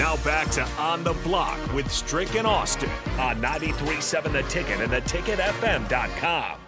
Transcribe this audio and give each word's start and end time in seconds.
Now 0.00 0.16
back 0.24 0.50
to 0.52 0.62
On 0.78 1.04
the 1.04 1.12
Block 1.12 1.58
with 1.74 1.92
Strick 1.92 2.34
and 2.34 2.46
Austin 2.46 2.88
on 3.18 3.36
93.7 3.42 4.32
The 4.32 4.40
Ticket 4.44 4.80
and 4.80 4.90
theticketfm.com. 4.90 6.58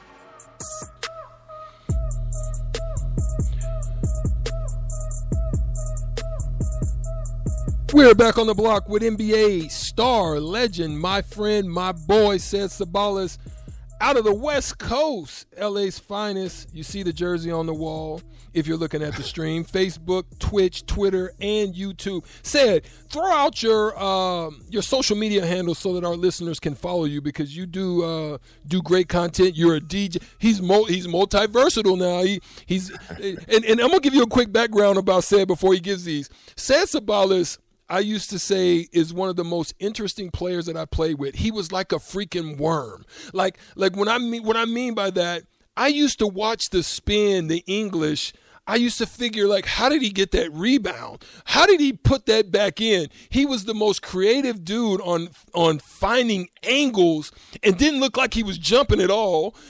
We're 7.95 8.15
back 8.15 8.37
on 8.37 8.49
the 8.49 8.55
block 8.55 8.91
with 8.91 9.03
NBA 9.03 9.71
star, 9.71 10.39
legend, 10.39 11.01
my 11.01 11.23
friend, 11.23 11.71
my 11.71 11.93
boy, 11.93 12.37
Ced 12.37 12.69
Ceballos, 12.69 13.39
out 14.03 14.19
of 14.19 14.25
the 14.25 14.35
West 14.35 14.77
Coast, 14.77 15.47
LA's 15.59 15.99
finest. 15.99 16.69
You 16.75 16.83
see 16.83 17.03
the 17.03 17.15
jersey 17.15 17.51
on 17.51 17.65
the 17.65 17.73
wall 17.73 18.21
if 18.55 18.67
you're 18.67 18.77
looking 18.77 19.03
at 19.03 19.17
the 19.17 19.23
stream. 19.23 19.65
Facebook, 19.65 20.25
Twitch, 20.39 20.87
Twitter, 20.87 21.33
and 21.41 21.75
YouTube. 21.75 22.25
Ced, 22.43 22.85
throw 23.11 23.31
out 23.31 23.63
your 23.63 24.01
um, 24.03 24.63
your 24.69 24.83
social 24.83 25.17
media 25.17 25.45
handles 25.45 25.79
so 25.79 25.95
that 25.95 26.05
our 26.05 26.17
listeners 26.17 26.61
can 26.61 26.75
follow 26.75 27.05
you 27.05 27.21
because 27.21 27.57
you 27.57 27.67
do 27.67 28.03
uh, 28.03 28.39
do 28.67 28.83
great 28.83 29.09
content. 29.09 29.57
You're 29.57 29.77
a 29.77 29.81
DJ. 29.81 30.23
He's 30.39 30.61
mo- 30.61 30.85
he's 30.85 31.09
multi 31.09 31.47
versatile 31.47 31.97
now. 31.97 32.23
He 32.23 32.41
he's 32.67 32.91
and, 33.09 33.65
and 33.65 33.81
I'm 33.81 33.89
gonna 33.89 34.01
give 34.01 34.15
you 34.15 34.23
a 34.23 34.29
quick 34.29 34.53
background 34.53 34.99
about 34.99 35.25
Ced 35.25 35.47
before 35.47 35.75
he 35.75 35.81
gives 35.81 36.05
these. 36.05 36.29
Ced 36.57 36.89
Ceballos 36.89 37.59
I 37.93 37.99
used 37.99 38.31
to 38.31 38.39
say 38.39 38.89
is 38.91 39.13
one 39.13 39.29
of 39.29 39.37
the 39.37 39.45
most 39.45 39.75
interesting 39.79 40.31
players 40.31 40.65
that 40.65 40.79
I 40.79 40.87
played 40.87 41.19
with. 41.19 41.35
He 41.35 41.51
was 41.51 41.73
like 41.73 41.93
a 41.93 41.97
freaking 41.97 42.57
worm. 42.57 43.05
Like 43.35 43.59
like 43.77 43.97
when 43.97 44.09
I 44.09 44.17
mean 44.17 44.45
what 44.45 44.57
I 44.57 44.65
mean 44.65 44.95
by 44.95 45.11
that, 45.11 45.43
I 45.77 45.89
used 45.89 46.19
to 46.21 46.27
watch 46.27 46.71
the 46.71 46.83
spin, 46.83 47.49
the 47.49 47.63
English. 47.67 48.33
I 48.67 48.77
used 48.77 48.99
to 48.99 49.07
figure 49.07 49.47
like 49.47 49.67
how 49.67 49.89
did 49.89 50.03
he 50.03 50.11
get 50.11 50.31
that 50.33 50.53
rebound? 50.53 51.25
How 51.47 51.67
did 51.67 51.81
he 51.81 51.93
put 51.93 52.27
that 52.27 52.53
back 52.53 52.81
in? 52.81 53.09
He 53.29 53.45
was 53.45 53.65
the 53.65 53.75
most 53.75 54.03
creative 54.03 54.65
dude 54.65 55.01
on 55.01 55.31
on 55.53 55.81
finding 55.81 56.49
angles 56.63 57.33
and 57.63 57.77
didn't 57.77 58.01
look 58.01 58.17
like 58.17 58.35
he 58.35 58.43
was 58.43 58.59
jumping 58.59 59.01
at 59.01 59.11
all. 59.11 59.55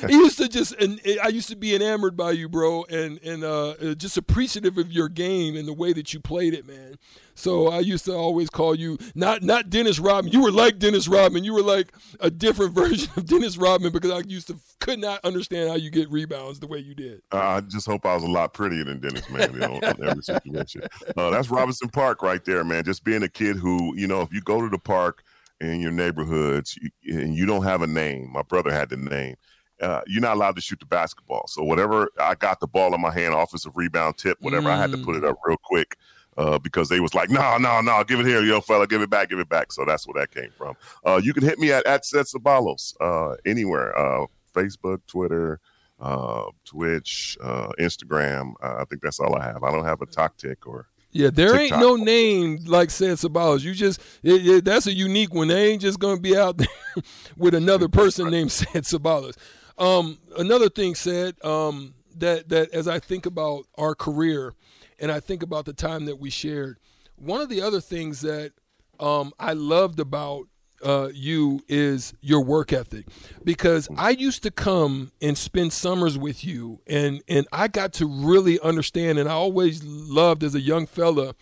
And 0.00 0.10
he 0.10 0.16
used 0.16 0.38
to 0.38 0.48
just 0.48 0.74
and 0.74 1.00
I 1.22 1.28
used 1.28 1.48
to 1.48 1.56
be 1.56 1.74
enamored 1.74 2.16
by 2.16 2.32
you, 2.32 2.48
bro, 2.48 2.84
and 2.84 3.18
and 3.22 3.42
uh, 3.42 3.94
just 3.94 4.16
appreciative 4.16 4.78
of 4.78 4.92
your 4.92 5.08
game 5.08 5.56
and 5.56 5.66
the 5.66 5.72
way 5.72 5.92
that 5.92 6.12
you 6.12 6.20
played 6.20 6.54
it, 6.54 6.66
man. 6.66 6.96
So 7.38 7.68
I 7.68 7.78
used 7.78 8.04
to 8.06 8.14
always 8.14 8.50
call 8.50 8.74
you 8.74 8.98
not 9.14 9.44
not 9.44 9.70
Dennis 9.70 10.00
Rodman. 10.00 10.32
You 10.32 10.42
were 10.42 10.50
like 10.50 10.78
Dennis 10.78 11.06
Rodman. 11.06 11.44
You 11.44 11.54
were 11.54 11.62
like 11.62 11.92
a 12.18 12.30
different 12.30 12.74
version 12.74 13.08
of 13.16 13.26
Dennis 13.26 13.56
Rodman 13.56 13.92
because 13.92 14.10
I 14.10 14.20
used 14.26 14.48
to 14.48 14.56
could 14.80 14.98
not 14.98 15.24
understand 15.24 15.68
how 15.68 15.76
you 15.76 15.90
get 15.90 16.10
rebounds 16.10 16.58
the 16.58 16.66
way 16.66 16.78
you 16.78 16.94
did. 16.94 17.22
Uh, 17.32 17.38
I 17.38 17.60
just 17.60 17.86
hope 17.86 18.04
I 18.04 18.14
was 18.14 18.24
a 18.24 18.28
lot 18.28 18.54
prettier 18.54 18.82
than 18.82 18.98
Dennis, 18.98 19.30
man. 19.30 19.52
You 19.52 19.60
know, 19.60 19.74
in 19.76 20.08
every 20.08 20.22
situation. 20.22 20.82
Uh, 21.16 21.30
that's 21.30 21.48
Robinson 21.48 21.88
Park 21.88 22.22
right 22.22 22.44
there, 22.44 22.64
man. 22.64 22.82
Just 22.84 23.04
being 23.04 23.22
a 23.22 23.28
kid 23.28 23.56
who, 23.56 23.94
you 23.96 24.08
know, 24.08 24.20
if 24.20 24.32
you 24.32 24.40
go 24.40 24.60
to 24.60 24.68
the 24.68 24.78
park 24.78 25.22
in 25.60 25.80
your 25.80 25.92
neighborhoods 25.92 26.76
you, 26.76 27.20
and 27.20 27.36
you 27.36 27.46
don't 27.46 27.62
have 27.62 27.82
a 27.82 27.86
name, 27.86 28.32
my 28.32 28.42
brother 28.42 28.72
had 28.72 28.90
the 28.90 28.96
name. 28.96 29.36
Uh, 29.80 30.00
you're 30.08 30.22
not 30.22 30.34
allowed 30.34 30.56
to 30.56 30.60
shoot 30.60 30.80
the 30.80 30.86
basketball. 30.86 31.44
So 31.46 31.62
whatever 31.62 32.10
I 32.18 32.34
got 32.34 32.58
the 32.58 32.66
ball 32.66 32.96
in 32.96 33.00
my 33.00 33.12
hand, 33.12 33.32
offensive 33.32 33.76
rebound, 33.76 34.16
tip, 34.16 34.36
whatever, 34.40 34.68
mm. 34.68 34.72
I 34.72 34.76
had 34.76 34.90
to 34.90 34.98
put 34.98 35.14
it 35.14 35.24
up 35.24 35.38
real 35.44 35.56
quick 35.62 35.96
uh, 36.38 36.58
because 36.58 36.88
they 36.88 37.00
was 37.00 37.14
like, 37.14 37.28
no, 37.28 37.58
no, 37.58 37.80
no, 37.80 38.02
give 38.04 38.20
it 38.20 38.26
here, 38.26 38.42
yo, 38.42 38.60
fella, 38.60 38.86
give 38.86 39.02
it 39.02 39.10
back, 39.10 39.28
give 39.28 39.40
it 39.40 39.48
back. 39.48 39.72
So 39.72 39.84
that's 39.84 40.06
where 40.06 40.22
that 40.22 40.30
came 40.30 40.50
from. 40.56 40.76
Uh, 41.04 41.20
you 41.22 41.34
can 41.34 41.42
hit 41.42 41.58
me 41.58 41.72
at 41.72 41.84
at 41.84 42.04
Ced 42.04 42.26
Ceballos 42.26 42.94
uh, 43.00 43.34
anywhere, 43.44 43.96
uh, 43.98 44.26
Facebook, 44.54 45.00
Twitter, 45.08 45.60
uh, 46.00 46.44
Twitch, 46.64 47.36
uh, 47.42 47.68
Instagram. 47.80 48.54
I 48.62 48.84
think 48.84 49.02
that's 49.02 49.18
all 49.18 49.34
I 49.34 49.44
have. 49.44 49.64
I 49.64 49.72
don't 49.72 49.84
have 49.84 50.00
a 50.00 50.06
TikTok 50.06 50.66
or. 50.66 50.86
Yeah, 51.10 51.30
there 51.30 51.56
TikTok. 51.56 51.72
ain't 51.72 51.80
no 51.80 51.96
name 51.96 52.58
like 52.66 52.90
Ced 52.90 53.16
Ceballos. 53.16 53.62
You 53.62 53.74
just 53.74 54.00
it, 54.22 54.46
it, 54.46 54.64
that's 54.64 54.86
a 54.86 54.92
unique 54.92 55.34
one. 55.34 55.48
They 55.48 55.72
ain't 55.72 55.82
just 55.82 55.98
gonna 55.98 56.20
be 56.20 56.36
out 56.36 56.58
there 56.58 56.68
with 57.36 57.54
another 57.54 57.88
person 57.88 58.30
named 58.30 58.50
Ced 58.50 58.84
Ceballos. 58.84 59.34
Um, 59.78 60.18
another 60.36 60.68
thing 60.68 60.94
Ced 60.94 61.42
um, 61.44 61.94
that 62.16 62.48
that 62.50 62.72
as 62.72 62.86
I 62.86 63.00
think 63.00 63.26
about 63.26 63.64
our 63.76 63.94
career, 63.94 64.54
and 64.98 65.10
I 65.10 65.20
think 65.20 65.42
about 65.42 65.64
the 65.64 65.72
time 65.72 66.04
that 66.06 66.18
we 66.18 66.30
shared. 66.30 66.78
One 67.16 67.40
of 67.40 67.48
the 67.48 67.60
other 67.62 67.80
things 67.80 68.20
that 68.22 68.52
um, 69.00 69.32
I 69.38 69.52
loved 69.52 70.00
about 70.00 70.46
uh, 70.82 71.08
you 71.12 71.60
is 71.68 72.14
your 72.20 72.40
work 72.40 72.72
ethic 72.72 73.06
because 73.44 73.88
I 73.96 74.10
used 74.10 74.44
to 74.44 74.50
come 74.50 75.10
and 75.20 75.36
spend 75.36 75.72
summers 75.72 76.16
with 76.16 76.44
you 76.44 76.80
and 76.86 77.20
and 77.28 77.48
I 77.52 77.66
got 77.66 77.92
to 77.94 78.06
really 78.06 78.60
understand 78.60 79.18
and 79.18 79.28
I 79.28 79.32
always 79.32 79.82
loved 79.82 80.44
as 80.44 80.54
a 80.54 80.60
young 80.60 80.86
fella 80.86 81.34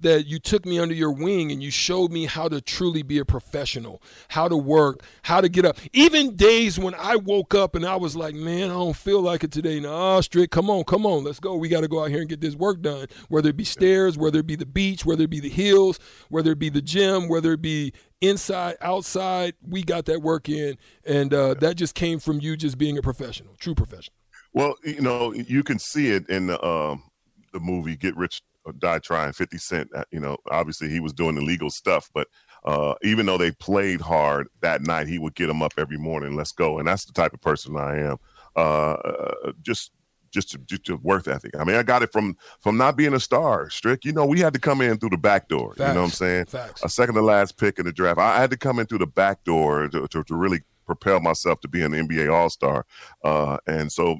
that 0.00 0.26
you 0.26 0.38
took 0.38 0.66
me 0.66 0.78
under 0.78 0.94
your 0.94 1.12
wing 1.12 1.52
and 1.52 1.62
you 1.62 1.70
showed 1.70 2.10
me 2.10 2.26
how 2.26 2.48
to 2.48 2.60
truly 2.60 3.02
be 3.02 3.18
a 3.18 3.24
professional, 3.24 4.02
how 4.28 4.48
to 4.48 4.56
work, 4.56 5.02
how 5.22 5.40
to 5.40 5.48
get 5.48 5.64
up. 5.64 5.78
Even 5.92 6.36
days 6.36 6.78
when 6.78 6.94
I 6.94 7.16
woke 7.16 7.54
up 7.54 7.74
and 7.74 7.84
I 7.84 7.96
was 7.96 8.16
like, 8.16 8.34
man, 8.34 8.70
I 8.70 8.74
don't 8.74 8.96
feel 8.96 9.20
like 9.20 9.44
it 9.44 9.52
today. 9.52 9.80
Nah, 9.80 10.20
Strick, 10.20 10.50
come 10.50 10.70
on, 10.70 10.84
come 10.84 11.06
on, 11.06 11.24
let's 11.24 11.40
go. 11.40 11.56
We 11.56 11.68
got 11.68 11.82
to 11.82 11.88
go 11.88 12.02
out 12.02 12.10
here 12.10 12.20
and 12.20 12.28
get 12.28 12.40
this 12.40 12.54
work 12.54 12.80
done. 12.82 13.06
Whether 13.28 13.50
it 13.50 13.56
be 13.56 13.64
stairs, 13.64 14.16
whether 14.16 14.40
it 14.40 14.46
be 14.46 14.56
the 14.56 14.66
beach, 14.66 15.04
whether 15.04 15.24
it 15.24 15.30
be 15.30 15.40
the 15.40 15.48
hills, 15.48 15.98
whether 16.28 16.52
it 16.52 16.58
be 16.58 16.70
the 16.70 16.82
gym, 16.82 17.28
whether 17.28 17.52
it 17.52 17.62
be 17.62 17.92
inside, 18.20 18.76
outside, 18.80 19.54
we 19.66 19.82
got 19.82 20.06
that 20.06 20.22
work 20.22 20.48
in. 20.48 20.76
And 21.04 21.32
uh, 21.32 21.54
that 21.54 21.76
just 21.76 21.94
came 21.94 22.18
from 22.18 22.40
you 22.40 22.56
just 22.56 22.78
being 22.78 22.98
a 22.98 23.02
professional, 23.02 23.54
true 23.58 23.74
professional. 23.74 24.14
Well, 24.52 24.74
you 24.84 25.00
know, 25.00 25.32
you 25.32 25.62
can 25.62 25.78
see 25.78 26.08
it 26.08 26.28
in 26.28 26.48
the, 26.48 26.64
um, 26.64 27.04
the 27.52 27.60
movie 27.60 27.96
Get 27.96 28.16
Rich 28.16 28.42
die 28.78 28.98
trying 28.98 29.32
50 29.32 29.58
cent 29.58 29.90
uh, 29.94 30.04
you 30.10 30.20
know 30.20 30.36
obviously 30.50 30.88
he 30.88 31.00
was 31.00 31.12
doing 31.12 31.36
illegal 31.36 31.70
stuff 31.70 32.10
but 32.14 32.28
uh, 32.64 32.94
even 33.02 33.26
though 33.26 33.38
they 33.38 33.50
played 33.52 34.00
hard 34.00 34.48
that 34.60 34.82
night 34.82 35.08
he 35.08 35.18
would 35.18 35.34
get 35.34 35.46
them 35.46 35.62
up 35.62 35.72
every 35.78 35.98
morning 35.98 36.36
let's 36.36 36.52
go 36.52 36.78
and 36.78 36.86
that's 36.86 37.04
the 37.04 37.12
type 37.12 37.32
of 37.32 37.40
person 37.40 37.76
i 37.76 37.96
am 37.98 38.16
uh, 38.56 38.92
uh 38.92 39.52
just 39.62 39.92
just 40.30 40.56
just 40.66 40.88
a 40.88 40.96
worth 40.96 41.28
ethic. 41.28 41.56
I 41.58 41.64
mean, 41.64 41.76
I 41.76 41.82
got 41.82 42.02
it 42.02 42.12
from 42.12 42.36
from 42.60 42.76
not 42.76 42.96
being 42.96 43.14
a 43.14 43.20
star, 43.20 43.68
Strick. 43.70 44.04
You 44.04 44.12
know, 44.12 44.24
we 44.24 44.40
had 44.40 44.52
to 44.54 44.60
come 44.60 44.80
in 44.80 44.98
through 44.98 45.10
the 45.10 45.18
back 45.18 45.48
door. 45.48 45.74
Facts. 45.74 45.88
You 45.88 45.94
know 45.94 46.00
what 46.00 46.06
I'm 46.06 46.10
saying? 46.10 46.44
Facts. 46.46 46.82
A 46.84 46.88
second 46.88 47.16
to 47.16 47.22
last 47.22 47.56
pick 47.56 47.78
in 47.78 47.86
the 47.86 47.92
draft. 47.92 48.18
I 48.18 48.40
had 48.40 48.50
to 48.50 48.56
come 48.56 48.78
in 48.78 48.86
through 48.86 48.98
the 48.98 49.06
back 49.06 49.44
door 49.44 49.88
to, 49.88 50.08
to, 50.08 50.22
to 50.22 50.36
really 50.36 50.60
propel 50.86 51.20
myself 51.20 51.60
to 51.60 51.68
be 51.68 51.82
an 51.82 51.92
NBA 51.92 52.32
All 52.32 52.50
Star. 52.50 52.84
Uh, 53.24 53.58
and 53.66 53.90
so 53.90 54.16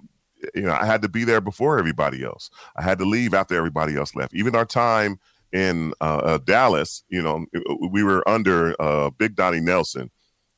you 0.54 0.62
know, 0.62 0.72
I 0.72 0.86
had 0.86 1.02
to 1.02 1.08
be 1.08 1.24
there 1.24 1.40
before 1.40 1.78
everybody 1.78 2.24
else. 2.24 2.50
I 2.76 2.82
had 2.82 2.98
to 2.98 3.04
leave 3.04 3.34
after 3.34 3.54
everybody 3.54 3.96
else 3.96 4.14
left. 4.14 4.34
Even 4.34 4.54
our 4.54 4.64
time 4.64 5.18
in 5.52 5.92
uh, 6.00 6.20
uh, 6.24 6.38
Dallas, 6.38 7.02
you 7.08 7.22
know, 7.22 7.46
we 7.90 8.02
were 8.02 8.26
under 8.28 8.80
uh, 8.80 9.10
Big 9.10 9.34
Donnie 9.34 9.60
Nelson. 9.60 10.10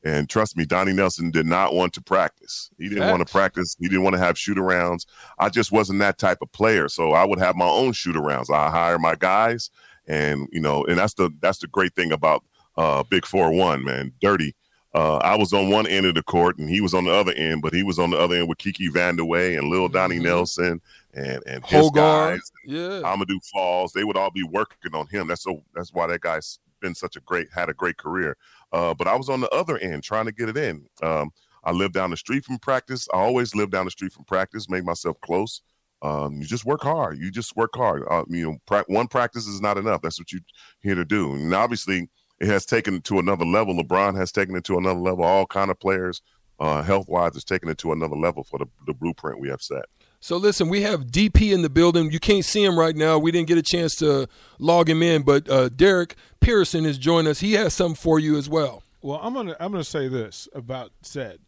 And 0.05 0.29
trust 0.29 0.57
me, 0.57 0.65
Donnie 0.65 0.91
Nelson 0.91 1.31
did 1.31 1.45
not 1.45 1.73
want 1.73 1.93
to 1.93 2.01
practice. 2.01 2.69
He 2.77 2.89
didn't 2.89 3.03
Facts. 3.03 3.11
want 3.11 3.27
to 3.27 3.31
practice. 3.31 3.75
He 3.79 3.87
didn't 3.87 4.03
want 4.03 4.15
to 4.15 4.19
have 4.19 4.37
shoot 4.37 4.57
arounds. 4.57 5.05
I 5.39 5.47
just 5.47 5.71
wasn't 5.71 5.99
that 5.99 6.17
type 6.17 6.39
of 6.41 6.51
player. 6.51 6.89
So 6.89 7.11
I 7.11 7.23
would 7.23 7.39
have 7.39 7.55
my 7.55 7.69
own 7.69 7.93
shoot 7.93 8.17
arounds. 8.17 8.53
I 8.53 8.69
hire 8.69 8.99
my 8.99 9.15
guys, 9.15 9.69
and 10.05 10.49
you 10.51 10.59
know, 10.59 10.83
and 10.83 10.97
that's 10.97 11.13
the 11.13 11.29
that's 11.39 11.59
the 11.59 11.67
great 11.67 11.95
thing 11.95 12.11
about 12.11 12.43
uh, 12.75 13.03
Big 13.03 13.25
Four 13.25 13.53
One, 13.53 13.85
man. 13.85 14.11
Dirty 14.19 14.55
uh, 14.93 15.17
I 15.17 15.35
was 15.35 15.53
on 15.53 15.69
one 15.69 15.87
end 15.87 16.05
of 16.05 16.13
the 16.13 16.23
court 16.23 16.59
and 16.59 16.69
he 16.69 16.79
was 16.79 16.93
on 16.93 17.05
the 17.05 17.13
other 17.13 17.33
end, 17.33 17.61
but 17.61 17.73
he 17.73 17.81
was 17.81 17.97
on 17.97 18.11
the 18.11 18.17
other 18.17 18.35
end 18.35 18.47
with 18.47 18.59
Kiki 18.59 18.89
Vandeweghe 18.89 19.57
and 19.57 19.69
Lil 19.69 19.87
Donnie 19.87 20.15
mm-hmm. 20.15 20.25
Nelson 20.25 20.81
and 21.13 21.41
and 21.47 21.65
his 21.65 21.81
Hogarth. 21.81 22.35
guys, 22.35 22.51
yeah, 22.65 23.01
Amadou 23.03 23.43
Falls. 23.51 23.91
They 23.91 24.03
would 24.03 24.17
all 24.17 24.31
be 24.31 24.43
working 24.43 24.93
on 24.93 25.07
him. 25.07 25.27
That's 25.27 25.43
so. 25.43 25.63
That's 25.73 25.93
why 25.93 26.07
that 26.07 26.21
guy's 26.21 26.59
been 26.79 26.93
such 26.93 27.15
a 27.15 27.21
great 27.21 27.47
had 27.53 27.69
a 27.69 27.73
great 27.73 27.97
career. 27.97 28.37
Uh, 28.71 28.93
but 28.93 29.07
I 29.07 29.15
was 29.15 29.29
on 29.29 29.41
the 29.41 29.49
other 29.49 29.77
end 29.79 30.03
trying 30.03 30.25
to 30.25 30.31
get 30.31 30.49
it 30.49 30.57
in. 30.57 30.85
Um, 31.01 31.31
I 31.63 31.71
lived 31.71 31.93
down 31.93 32.11
the 32.11 32.17
street 32.17 32.45
from 32.45 32.59
practice. 32.59 33.07
I 33.13 33.17
always 33.17 33.55
lived 33.55 33.71
down 33.71 33.85
the 33.85 33.91
street 33.91 34.13
from 34.13 34.25
practice. 34.25 34.69
Made 34.69 34.85
myself 34.85 35.19
close. 35.21 35.61
Um, 36.03 36.41
you 36.41 36.45
just 36.45 36.65
work 36.65 36.81
hard. 36.81 37.17
You 37.17 37.31
just 37.31 37.55
work 37.55 37.71
hard. 37.75 38.03
Uh, 38.09 38.25
you 38.27 38.45
know, 38.45 38.57
pra- 38.67 38.83
one 38.87 39.07
practice 39.07 39.47
is 39.47 39.61
not 39.61 39.77
enough. 39.77 40.01
That's 40.01 40.19
what 40.19 40.31
you're 40.31 40.41
here 40.81 40.95
to 40.95 41.05
do. 41.05 41.33
And 41.33 41.53
obviously 41.53 42.09
it 42.43 42.49
has 42.49 42.65
taken 42.65 42.95
it 42.95 43.05
to 43.05 43.19
another 43.19 43.45
level. 43.45 43.73
LeBron 43.73 44.17
has 44.17 44.29
taken 44.29 44.53
it 44.57 44.65
to 44.65 44.77
another 44.77 44.99
level. 44.99 45.23
All 45.23 45.45
kind 45.45 45.71
of 45.71 45.79
players, 45.79 46.21
uh, 46.59 46.81
health 46.81 47.07
wise, 47.07 47.35
has 47.35 47.45
taken 47.45 47.69
it 47.69 47.77
to 47.77 47.93
another 47.93 48.17
level 48.17 48.43
for 48.43 48.59
the, 48.59 48.65
the 48.85 48.93
blueprint 48.93 49.39
we 49.39 49.47
have 49.47 49.61
set. 49.61 49.85
So 50.19 50.35
listen, 50.35 50.67
we 50.67 50.81
have 50.81 51.05
DP 51.05 51.53
in 51.53 51.61
the 51.61 51.69
building. 51.69 52.11
You 52.11 52.19
can't 52.19 52.43
see 52.43 52.61
him 52.61 52.77
right 52.77 52.97
now. 52.97 53.17
We 53.17 53.31
didn't 53.31 53.47
get 53.47 53.57
a 53.57 53.63
chance 53.63 53.95
to 53.95 54.27
log 54.59 54.89
him 54.89 55.01
in, 55.01 55.23
but 55.23 55.49
uh, 55.49 55.69
Derek 55.69 56.17
Pearson 56.41 56.85
is 56.85 56.97
joining 56.97 57.31
us. 57.31 57.39
He 57.39 57.53
has 57.53 57.73
something 57.73 57.95
for 57.95 58.19
you 58.19 58.37
as 58.37 58.49
well. 58.49 58.83
Well, 59.01 59.21
I'm 59.23 59.33
gonna 59.33 59.55
I'm 59.61 59.71
gonna 59.71 59.85
say 59.85 60.09
this 60.09 60.49
about 60.53 60.91
Ced. 61.01 61.39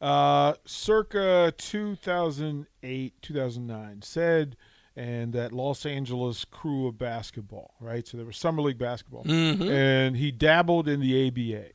Uh, 0.00 0.54
circa 0.64 1.52
2008, 1.58 3.14
2009, 3.22 4.02
Ced 4.02 4.56
and 4.96 5.32
that 5.32 5.52
Los 5.52 5.86
Angeles 5.86 6.44
crew 6.44 6.86
of 6.86 6.98
basketball, 6.98 7.74
right? 7.80 8.06
So 8.06 8.16
there 8.16 8.26
was 8.26 8.36
summer 8.36 8.62
league 8.62 8.78
basketball, 8.78 9.24
mm-hmm. 9.24 9.62
and 9.62 10.16
he 10.16 10.30
dabbled 10.30 10.88
in 10.88 11.00
the 11.00 11.28
ABA, 11.28 11.68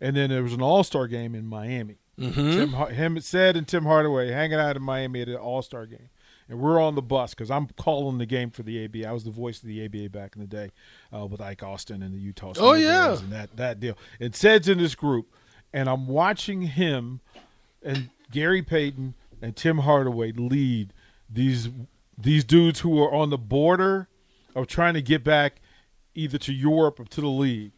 and 0.00 0.16
then 0.16 0.30
there 0.30 0.42
was 0.42 0.52
an 0.52 0.62
All 0.62 0.84
Star 0.84 1.06
game 1.06 1.34
in 1.34 1.46
Miami. 1.46 1.98
Mm-hmm. 2.18 2.50
Tim, 2.52 2.94
him 2.94 3.16
Ced 3.16 3.56
and 3.56 3.66
Tim 3.66 3.84
Hardaway 3.84 4.30
hanging 4.30 4.58
out 4.58 4.76
in 4.76 4.82
Miami 4.82 5.22
at 5.22 5.28
an 5.28 5.36
All 5.36 5.62
Star 5.62 5.86
game, 5.86 6.10
and 6.48 6.60
we're 6.60 6.80
on 6.80 6.94
the 6.94 7.02
bus 7.02 7.34
because 7.34 7.50
I'm 7.50 7.68
calling 7.76 8.18
the 8.18 8.26
game 8.26 8.50
for 8.50 8.62
the 8.62 8.84
ABA. 8.84 9.08
I 9.08 9.12
was 9.12 9.24
the 9.24 9.30
voice 9.30 9.62
of 9.62 9.68
the 9.68 9.84
ABA 9.84 10.10
back 10.10 10.36
in 10.36 10.42
the 10.42 10.46
day 10.46 10.70
uh, 11.14 11.26
with 11.26 11.40
Ike 11.40 11.62
Austin 11.62 12.02
and 12.02 12.14
the 12.14 12.18
Utah. 12.18 12.52
Oh, 12.58 12.74
yeah. 12.74 13.16
and 13.18 13.32
that 13.32 13.56
that 13.56 13.80
deal. 13.80 13.96
And 14.20 14.34
says 14.34 14.68
in 14.68 14.78
this 14.78 14.94
group, 14.94 15.32
and 15.72 15.88
I'm 15.88 16.06
watching 16.06 16.62
him 16.62 17.20
and 17.82 18.10
Gary 18.30 18.62
Payton 18.62 19.14
and 19.40 19.56
Tim 19.56 19.78
Hardaway 19.78 20.32
lead 20.32 20.92
these 21.28 21.68
these 22.16 22.44
dudes 22.44 22.80
who 22.80 23.02
are 23.02 23.12
on 23.12 23.30
the 23.30 23.38
border 23.38 24.08
of 24.54 24.66
trying 24.66 24.94
to 24.94 25.02
get 25.02 25.24
back 25.24 25.60
either 26.14 26.38
to 26.38 26.52
Europe 26.52 27.00
or 27.00 27.04
to 27.04 27.20
the 27.20 27.28
league. 27.28 27.72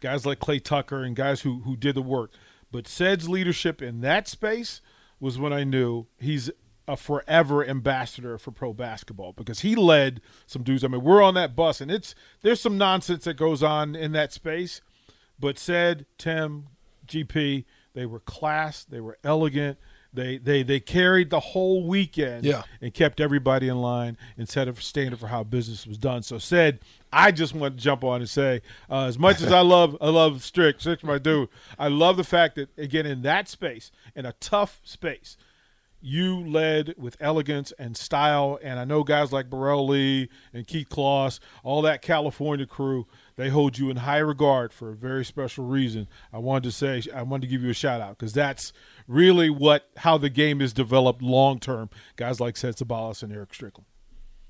Guys 0.00 0.26
like 0.26 0.38
Clay 0.38 0.58
Tucker 0.58 1.02
and 1.02 1.16
guys 1.16 1.40
who 1.40 1.60
who 1.60 1.76
did 1.76 1.94
the 1.94 2.02
work. 2.02 2.32
But 2.70 2.86
Ced's 2.86 3.28
leadership 3.28 3.80
in 3.82 4.00
that 4.02 4.28
space 4.28 4.80
was 5.18 5.38
when 5.38 5.52
I 5.52 5.64
knew 5.64 6.06
he's 6.18 6.50
a 6.86 6.96
forever 6.96 7.66
ambassador 7.66 8.38
for 8.38 8.50
pro 8.50 8.72
basketball 8.72 9.32
because 9.32 9.60
he 9.60 9.74
led 9.74 10.20
some 10.46 10.62
dudes. 10.62 10.84
I 10.84 10.88
mean, 10.88 11.02
we're 11.02 11.22
on 11.22 11.34
that 11.34 11.56
bus 11.56 11.80
and 11.80 11.90
it's 11.90 12.14
there's 12.42 12.60
some 12.60 12.78
nonsense 12.78 13.24
that 13.24 13.34
goes 13.34 13.62
on 13.62 13.94
in 13.96 14.12
that 14.12 14.32
space. 14.32 14.80
But 15.38 15.56
Ced, 15.56 16.06
Tim, 16.16 16.68
GP, 17.06 17.64
they 17.94 18.06
were 18.06 18.20
class, 18.20 18.84
they 18.84 19.00
were 19.00 19.18
elegant, 19.22 19.78
they 20.12 20.38
they 20.38 20.62
they 20.62 20.80
carried 20.80 21.30
the 21.30 21.40
whole 21.40 21.86
weekend 21.86 22.44
Yeah. 22.44 22.62
and 22.80 22.92
kept 22.94 23.20
everybody 23.20 23.68
in 23.68 23.80
line 23.80 24.16
set 24.48 24.66
a 24.68 24.74
standard 24.74 25.18
for 25.20 25.26
how 25.26 25.44
business 25.44 25.86
was 25.86 25.98
done. 25.98 26.22
So 26.22 26.36
Ced, 26.36 26.78
I 27.12 27.30
just 27.30 27.54
want 27.54 27.76
to 27.76 27.82
jump 27.82 28.02
on 28.04 28.20
and 28.20 28.28
say, 28.30 28.62
uh, 28.90 29.04
as 29.04 29.18
much 29.18 29.40
as 29.42 29.52
I 29.52 29.60
love 29.76 29.96
I 30.00 30.08
love 30.08 30.42
Strick, 30.42 30.80
Strick's 30.80 31.04
my 31.04 31.18
dude. 31.18 31.48
I 31.78 31.88
love 31.88 32.16
the 32.16 32.24
fact 32.24 32.54
that 32.56 32.70
again 32.78 33.04
in 33.06 33.22
that 33.22 33.48
space, 33.48 33.90
in 34.16 34.24
a 34.26 34.32
tough 34.40 34.80
space, 34.82 35.36
you 36.00 36.38
led 36.48 36.94
with 36.96 37.16
elegance 37.20 37.72
and 37.78 37.96
style. 37.96 38.58
And 38.62 38.78
I 38.78 38.84
know 38.84 39.02
guys 39.04 39.32
like 39.32 39.50
Burrell 39.50 39.86
Lee 39.88 40.28
and 40.54 40.66
Keith 40.66 40.88
Closs, 40.88 41.40
all 41.64 41.82
that 41.82 42.02
California 42.02 42.66
crew, 42.66 43.06
they 43.38 43.50
hold 43.50 43.78
you 43.78 43.88
in 43.88 43.98
high 43.98 44.18
regard 44.18 44.72
for 44.72 44.90
a 44.90 44.96
very 44.96 45.24
special 45.24 45.64
reason. 45.64 46.08
I 46.32 46.38
wanted 46.38 46.64
to 46.64 46.72
say, 46.72 47.00
I 47.14 47.22
wanted 47.22 47.42
to 47.42 47.46
give 47.46 47.62
you 47.62 47.70
a 47.70 47.74
shout 47.74 48.00
out 48.00 48.18
because 48.18 48.32
that's 48.32 48.72
really 49.06 49.48
what 49.48 49.88
how 49.98 50.18
the 50.18 50.28
game 50.28 50.60
is 50.60 50.72
developed 50.72 51.22
long 51.22 51.60
term. 51.60 51.88
Guys 52.16 52.40
like 52.40 52.56
Ced 52.56 52.74
Ceballos 52.74 53.22
and 53.22 53.32
Eric 53.32 53.54
Strickland. 53.54 53.86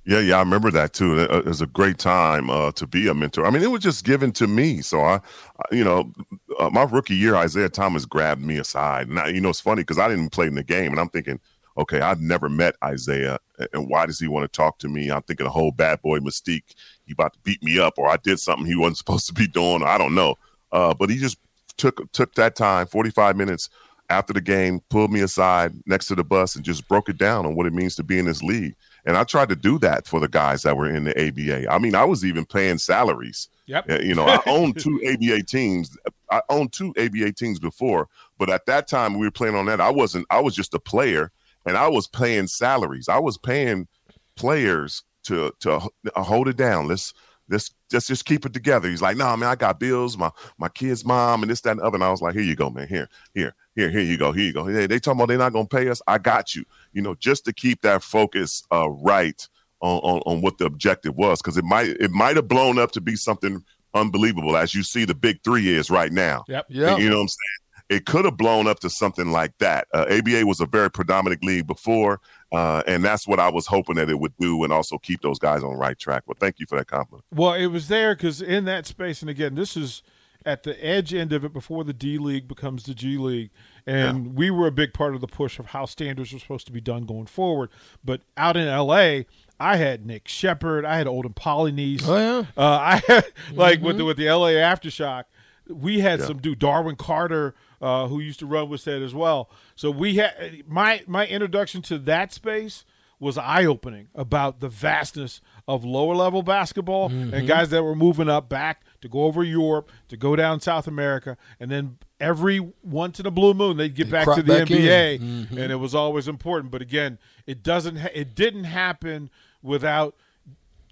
Yeah, 0.06 0.20
yeah, 0.20 0.36
I 0.36 0.40
remember 0.40 0.70
that 0.70 0.94
too. 0.94 1.18
It, 1.18 1.30
it 1.30 1.44
was 1.44 1.60
a 1.60 1.66
great 1.66 1.98
time 1.98 2.48
uh, 2.48 2.72
to 2.72 2.86
be 2.86 3.08
a 3.08 3.14
mentor. 3.14 3.44
I 3.44 3.50
mean, 3.50 3.62
it 3.62 3.70
was 3.70 3.82
just 3.82 4.06
given 4.06 4.32
to 4.32 4.46
me. 4.46 4.80
So 4.80 5.02
I, 5.02 5.16
I 5.16 5.74
you 5.74 5.84
know, 5.84 6.10
uh, 6.58 6.70
my 6.70 6.84
rookie 6.84 7.14
year, 7.14 7.36
Isaiah 7.36 7.68
Thomas 7.68 8.06
grabbed 8.06 8.40
me 8.40 8.56
aside, 8.56 9.08
and 9.08 9.18
I, 9.18 9.28
you 9.28 9.42
know, 9.42 9.50
it's 9.50 9.60
funny 9.60 9.82
because 9.82 9.98
I 9.98 10.08
didn't 10.08 10.30
play 10.30 10.46
in 10.46 10.54
the 10.54 10.64
game, 10.64 10.92
and 10.92 10.98
I'm 10.98 11.10
thinking, 11.10 11.40
okay, 11.78 12.00
I've 12.00 12.20
never 12.20 12.48
met 12.48 12.74
Isaiah, 12.84 13.38
and 13.72 13.88
why 13.88 14.06
does 14.06 14.18
he 14.18 14.28
want 14.28 14.44
to 14.50 14.56
talk 14.56 14.78
to 14.80 14.88
me? 14.88 15.10
I'm 15.10 15.22
thinking 15.22 15.46
a 15.46 15.50
whole 15.50 15.70
bad 15.70 16.02
boy 16.02 16.18
mystique. 16.18 16.74
He 17.06 17.12
about 17.12 17.34
to 17.34 17.38
beat 17.44 17.62
me 17.62 17.78
up, 17.78 17.94
or 17.96 18.08
I 18.08 18.16
did 18.16 18.40
something 18.40 18.66
he 18.66 18.76
wasn't 18.76 18.96
supposed 18.98 19.26
to 19.28 19.32
be 19.32 19.46
doing. 19.46 19.82
I 19.82 19.96
don't 19.96 20.14
know. 20.14 20.36
Uh, 20.72 20.92
but 20.94 21.08
he 21.08 21.16
just 21.16 21.38
took 21.76 22.10
took 22.12 22.34
that 22.34 22.56
time, 22.56 22.86
45 22.86 23.36
minutes 23.36 23.70
after 24.10 24.32
the 24.32 24.40
game, 24.40 24.80
pulled 24.88 25.12
me 25.12 25.20
aside 25.20 25.72
next 25.86 26.06
to 26.06 26.14
the 26.14 26.24
bus, 26.24 26.56
and 26.56 26.64
just 26.64 26.88
broke 26.88 27.08
it 27.08 27.18
down 27.18 27.46
on 27.46 27.54
what 27.54 27.66
it 27.66 27.72
means 27.74 27.94
to 27.96 28.02
be 28.02 28.18
in 28.18 28.24
this 28.24 28.42
league. 28.42 28.74
And 29.04 29.16
I 29.16 29.24
tried 29.24 29.48
to 29.50 29.56
do 29.56 29.78
that 29.78 30.06
for 30.06 30.20
the 30.20 30.28
guys 30.28 30.62
that 30.62 30.76
were 30.76 30.90
in 30.90 31.04
the 31.04 31.28
ABA. 31.28 31.70
I 31.72 31.78
mean, 31.78 31.94
I 31.94 32.04
was 32.04 32.24
even 32.24 32.44
paying 32.44 32.78
salaries. 32.78 33.48
Yep. 33.66 33.90
Uh, 33.90 33.98
You 34.00 34.14
know, 34.14 34.26
I 34.26 34.40
owned 34.46 34.78
two 34.78 35.00
ABA 35.08 35.44
teams. 35.44 35.96
I 36.30 36.42
owned 36.48 36.72
two 36.72 36.92
ABA 36.98 37.32
teams 37.32 37.58
before, 37.58 38.08
but 38.38 38.50
at 38.50 38.66
that 38.66 38.88
time 38.88 39.14
we 39.18 39.26
were 39.26 39.30
playing 39.30 39.54
on 39.54 39.66
that. 39.66 39.80
I 39.80 39.90
wasn't. 39.90 40.26
I 40.30 40.40
was 40.40 40.54
just 40.54 40.74
a 40.74 40.78
player, 40.78 41.30
and 41.66 41.76
I 41.76 41.88
was 41.88 42.06
paying 42.06 42.46
salaries. 42.46 43.08
I 43.08 43.18
was 43.18 43.38
paying 43.38 43.88
players 44.36 45.02
to 45.24 45.52
to 45.60 45.88
hold 46.16 46.48
it 46.48 46.56
down. 46.56 46.88
Let's 46.88 47.14
let's 47.48 47.70
just 47.90 48.08
just 48.08 48.24
keep 48.24 48.44
it 48.46 48.52
together. 48.52 48.88
He's 48.88 49.02
like, 49.02 49.16
no, 49.16 49.36
man, 49.36 49.48
I 49.48 49.54
got 49.54 49.80
bills, 49.80 50.16
my 50.16 50.30
my 50.58 50.68
kid's 50.68 51.04
mom, 51.04 51.42
and 51.42 51.50
this, 51.50 51.60
that, 51.62 51.72
and 51.72 51.80
the 51.80 51.84
other. 51.84 51.96
And 51.96 52.04
I 52.04 52.10
was 52.10 52.22
like, 52.22 52.34
here 52.34 52.42
you 52.42 52.56
go, 52.56 52.70
man. 52.70 52.88
Here, 52.88 53.08
here, 53.34 53.54
here, 53.74 53.90
here 53.90 54.00
you 54.00 54.16
go. 54.16 54.32
Here 54.32 54.44
you 54.44 54.52
go. 54.52 54.66
Hey, 54.66 54.86
they 54.86 54.98
talking 54.98 55.18
about 55.18 55.28
they're 55.28 55.38
not 55.38 55.52
gonna 55.52 55.66
pay 55.66 55.88
us. 55.88 56.02
I 56.06 56.18
got 56.18 56.54
you. 56.54 56.64
You 56.92 57.02
know, 57.02 57.14
just 57.14 57.44
to 57.46 57.52
keep 57.52 57.82
that 57.82 58.02
focus 58.02 58.62
uh, 58.72 58.88
right 58.90 59.46
on, 59.80 59.98
on 59.98 60.20
on 60.26 60.40
what 60.40 60.58
the 60.58 60.66
objective 60.66 61.16
was, 61.16 61.40
because 61.40 61.56
it 61.56 61.64
might 61.64 61.88
it 61.88 62.10
might 62.10 62.36
have 62.36 62.48
blown 62.48 62.78
up 62.78 62.92
to 62.92 63.00
be 63.00 63.16
something 63.16 63.64
unbelievable, 63.94 64.56
as 64.56 64.74
you 64.74 64.82
see 64.82 65.04
the 65.04 65.14
big 65.14 65.42
three 65.42 65.68
is 65.68 65.90
right 65.90 66.12
now. 66.12 66.44
Yep. 66.48 66.66
Yeah. 66.68 66.96
You 66.96 67.08
know 67.08 67.16
what 67.16 67.22
I'm 67.22 67.28
saying? 67.28 67.58
It 67.88 68.04
could 68.06 68.24
have 68.26 68.36
blown 68.36 68.66
up 68.66 68.80
to 68.80 68.90
something 68.90 69.30
like 69.32 69.56
that. 69.58 69.88
Uh, 69.94 70.04
ABA 70.10 70.44
was 70.46 70.60
a 70.60 70.66
very 70.66 70.90
predominant 70.90 71.42
league 71.42 71.66
before, 71.66 72.20
uh, 72.52 72.82
and 72.86 73.02
that's 73.04 73.26
what 73.26 73.40
I 73.40 73.48
was 73.50 73.66
hoping 73.66 73.96
that 73.96 74.10
it 74.10 74.20
would 74.20 74.36
do, 74.38 74.62
and 74.64 74.72
also 74.72 74.98
keep 74.98 75.22
those 75.22 75.38
guys 75.38 75.62
on 75.64 75.70
the 75.70 75.76
right 75.76 75.98
track. 75.98 76.24
Well, 76.26 76.36
thank 76.38 76.58
you 76.60 76.66
for 76.66 76.76
that 76.76 76.86
compliment. 76.86 77.24
Well, 77.34 77.54
it 77.54 77.66
was 77.68 77.88
there 77.88 78.14
because 78.14 78.42
in 78.42 78.66
that 78.66 78.86
space, 78.86 79.22
and 79.22 79.30
again, 79.30 79.54
this 79.54 79.76
is 79.76 80.02
at 80.46 80.62
the 80.62 80.82
edge 80.84 81.12
end 81.12 81.32
of 81.32 81.44
it 81.44 81.52
before 81.52 81.82
the 81.82 81.92
D 81.92 82.16
League 82.18 82.46
becomes 82.46 82.84
the 82.84 82.94
G 82.94 83.16
League. 83.18 83.50
And 83.86 84.34
we 84.36 84.50
were 84.50 84.66
a 84.66 84.70
big 84.72 84.92
part 84.92 85.14
of 85.14 85.20
the 85.22 85.26
push 85.26 85.58
of 85.58 85.66
how 85.66 85.86
standards 85.86 86.32
were 86.32 86.38
supposed 86.38 86.66
to 86.66 86.72
be 86.72 86.80
done 86.80 87.06
going 87.06 87.26
forward. 87.26 87.70
But 88.04 88.20
out 88.36 88.56
in 88.56 88.66
LA, 88.68 89.22
I 89.58 89.76
had 89.76 90.06
Nick 90.06 90.28
Shepard, 90.28 90.84
I 90.84 90.98
had 90.98 91.06
Olden 91.06 91.32
Polynice. 91.32 92.02
Oh, 92.06 92.16
yeah. 92.16 92.46
Uh, 92.56 92.78
I 92.80 93.02
had 93.06 93.26
like 93.54 93.80
with 93.80 93.96
the 93.96 94.04
with 94.04 94.16
the 94.18 94.26
LA 94.30 94.50
aftershock, 94.50 95.24
we 95.68 96.00
had 96.00 96.20
Yeah. 96.20 96.26
some 96.26 96.38
dude 96.38 96.58
Darwin 96.60 96.96
Carter 96.96 97.54
uh, 97.80 98.06
who 98.08 98.20
used 98.20 98.38
to 98.40 98.46
run 98.46 98.68
with 98.68 98.84
that 98.84 99.02
as 99.02 99.14
well. 99.14 99.50
So 99.76 99.90
we 99.90 100.16
had 100.16 100.62
my 100.66 101.02
my 101.06 101.26
introduction 101.26 101.82
to 101.82 101.98
that 101.98 102.32
space 102.32 102.84
was 103.20 103.36
eye 103.36 103.64
opening 103.64 104.06
about 104.14 104.60
the 104.60 104.68
vastness 104.68 105.40
of 105.66 105.84
lower 105.84 106.14
level 106.14 106.40
basketball 106.42 107.08
and 107.10 107.48
guys 107.48 107.68
that 107.70 107.82
were 107.82 107.96
moving 107.96 108.28
up 108.28 108.48
back 108.48 108.82
to 109.00 109.08
go 109.08 109.24
over 109.24 109.42
Europe 109.42 109.90
to 110.08 110.16
go 110.16 110.36
down 110.36 110.60
South 110.60 110.86
America 110.86 111.36
and 111.58 111.68
then 111.68 111.98
every 112.20 112.60
once 112.84 113.18
in 113.18 113.26
a 113.26 113.30
blue 113.32 113.54
moon 113.54 113.76
they'd 113.76 113.96
get 113.96 114.04
They 114.04 114.12
back 114.12 114.26
to 114.36 114.42
the 114.42 114.58
back. 114.60 114.68
NBA 114.68 115.50
and 115.50 115.72
it 115.72 115.76
was 115.80 115.96
always 115.96 116.28
important. 116.28 116.70
But 116.70 116.80
again, 116.80 117.18
it 117.44 117.64
doesn't 117.64 117.96
ha- 117.96 118.08
it 118.14 118.36
didn't 118.36 118.64
happen 118.64 119.30
without 119.62 120.14